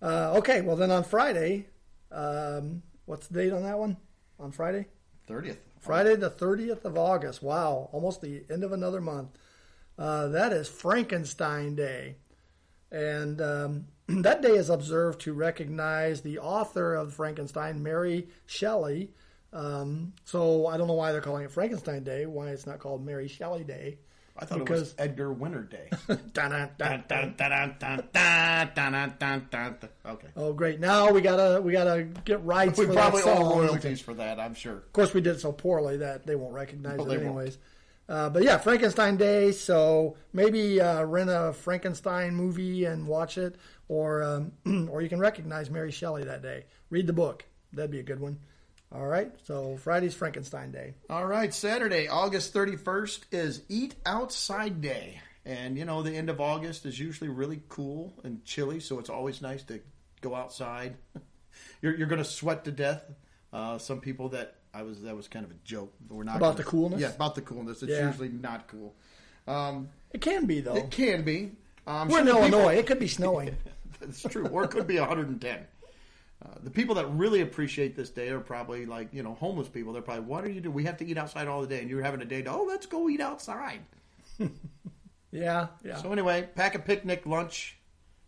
[0.02, 1.68] Uh, okay, well then on Friday,
[2.14, 3.98] um, what's the date on that one?
[4.40, 4.88] On Friday,
[5.28, 5.60] Thirtieth.
[5.82, 7.44] Friday the thirtieth of August.
[7.44, 9.32] Wow, almost the end of another month.
[10.00, 12.16] Uh, that is Frankenstein Day,
[12.90, 13.86] and um,
[14.24, 19.12] that day is observed to recognize the author of Frankenstein, Mary Shelley.
[19.54, 23.06] Um, so I don't know why they're calling it Frankenstein Day, why it's not called
[23.06, 23.98] Mary Shelley Day.
[24.38, 25.90] I thought because, it was Edgar Winter Day.
[30.06, 30.28] okay.
[30.38, 30.80] Oh, great!
[30.80, 32.80] Now we gotta we gotta get rights.
[32.80, 34.40] We for probably that owe royalties for that.
[34.40, 34.78] I'm sure.
[34.78, 37.58] Of course, we did so poorly that they won't recognize no, it anyways.
[38.08, 39.52] Uh, but yeah, Frankenstein Day.
[39.52, 43.56] So maybe uh, rent a Frankenstein movie and watch it
[43.92, 44.52] or um,
[44.90, 46.64] or you can recognize Mary Shelley that day.
[46.90, 47.44] Read the book.
[47.74, 48.40] That'd be a good one.
[48.94, 49.32] All right.
[49.44, 50.94] So Friday's Frankenstein Day.
[51.10, 55.20] All right, Saturday, August 31st is Eat Outside Day.
[55.46, 59.10] And, you know, the end of August is usually really cool and chilly, so it's
[59.10, 59.80] always nice to
[60.22, 60.96] go outside.
[61.82, 63.04] you're you're going to sweat to death.
[63.52, 65.94] Uh, some people that I was that was kind of a joke.
[66.10, 67.02] We're not About gonna- the coolness?
[67.02, 67.82] Yeah, about the coolness.
[67.84, 68.08] It's Yeah.
[68.08, 68.94] usually not cool.
[69.48, 70.76] Um, It can be though.
[70.76, 71.52] it can be.
[71.88, 72.76] Um, We're in the people- Illinois.
[72.76, 73.56] It could be snowing.
[74.10, 75.60] It's true, or it could be 110.
[76.44, 79.94] Uh, the people that really appreciate this day are probably like you know homeless people.
[79.94, 80.74] They're probably, what are you doing?
[80.74, 82.66] We have to eat outside all the day, and you're having a day to oh
[82.68, 83.82] let's go eat outside.
[85.32, 85.68] yeah.
[85.84, 85.98] Yeah.
[85.98, 87.78] So anyway, pack a picnic lunch,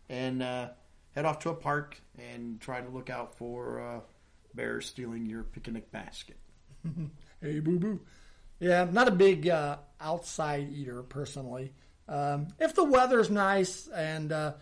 [0.10, 0.70] and uh,
[1.16, 4.00] head off to a park and try to look out for uh,
[4.54, 6.38] bears stealing your picnic basket.
[7.42, 8.00] Hey, boo boo.
[8.62, 11.74] Yeah, I'm not a big uh, outside eater personally.
[12.08, 14.54] Um, if the weather's nice, and uh,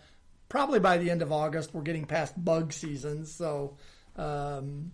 [0.52, 3.74] probably by the end of August, we're getting past bug season, so
[4.16, 4.92] um,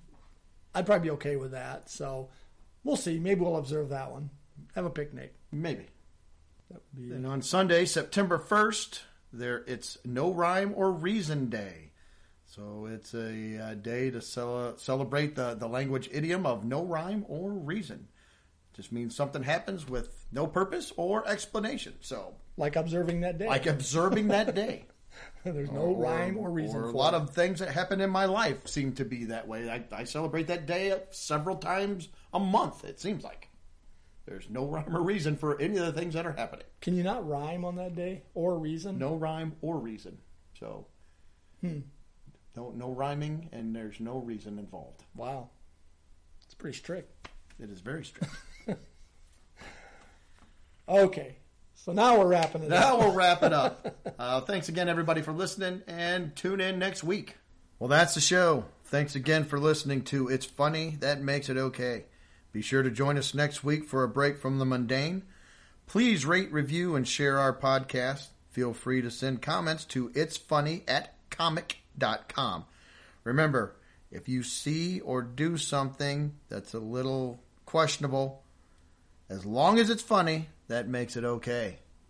[0.72, 1.90] I'd probably be okay with that.
[1.90, 2.28] So
[2.84, 3.18] we'll see.
[3.18, 4.30] Maybe we'll observe that one.
[4.76, 5.34] Have a picnic.
[5.50, 5.86] Maybe.
[6.70, 9.00] That would be And on Sunday, September 1st,
[9.32, 11.90] there it's No Rhyme or Reason Day.
[12.46, 17.24] So it's a, uh day to cel- celebrate the, the language idiom of no rhyme
[17.26, 18.06] or reason.
[18.74, 21.94] Just means something happens with no purpose or explanation.
[22.00, 23.48] So, like observing that day.
[23.48, 24.84] like observing that day.
[25.44, 27.18] There's no rhyme or reason Or for a lot it.
[27.18, 29.70] of things that happen in my life seem to be that way.
[29.70, 33.48] I, I celebrate that day several times a month, it seems like.
[34.26, 36.66] There's no rhyme or reason for any of the things that are happening.
[36.82, 38.98] Can you not rhyme on that day or reason?
[38.98, 40.18] no rhyme or reason.
[40.58, 40.86] So,
[41.62, 41.78] Hmm.
[42.54, 45.02] no no rhyming, and there's no reason involved.
[45.14, 45.48] Wow,
[46.44, 47.28] it's pretty strict.
[47.58, 48.34] It is very strict.
[50.88, 51.36] Okay,
[51.88, 52.80] so now we're wrapping it up.
[52.80, 53.94] now we'll wrap it up.
[54.18, 57.36] Uh, thanks again, everybody, for listening, and tune in next week.
[57.78, 58.64] Well, that's the show.
[58.86, 62.06] Thanks again for listening to It's Funny That Makes It Okay.
[62.52, 65.22] Be sure to join us next week for a break from the mundane.
[65.86, 68.26] Please rate, review, and share our podcast.
[68.50, 72.64] Feel free to send comments to it's funny at comic.com.
[73.22, 73.76] Remember,
[74.10, 78.42] if you see or do something that's a little questionable,
[79.30, 81.78] as long as it's funny, that makes it okay.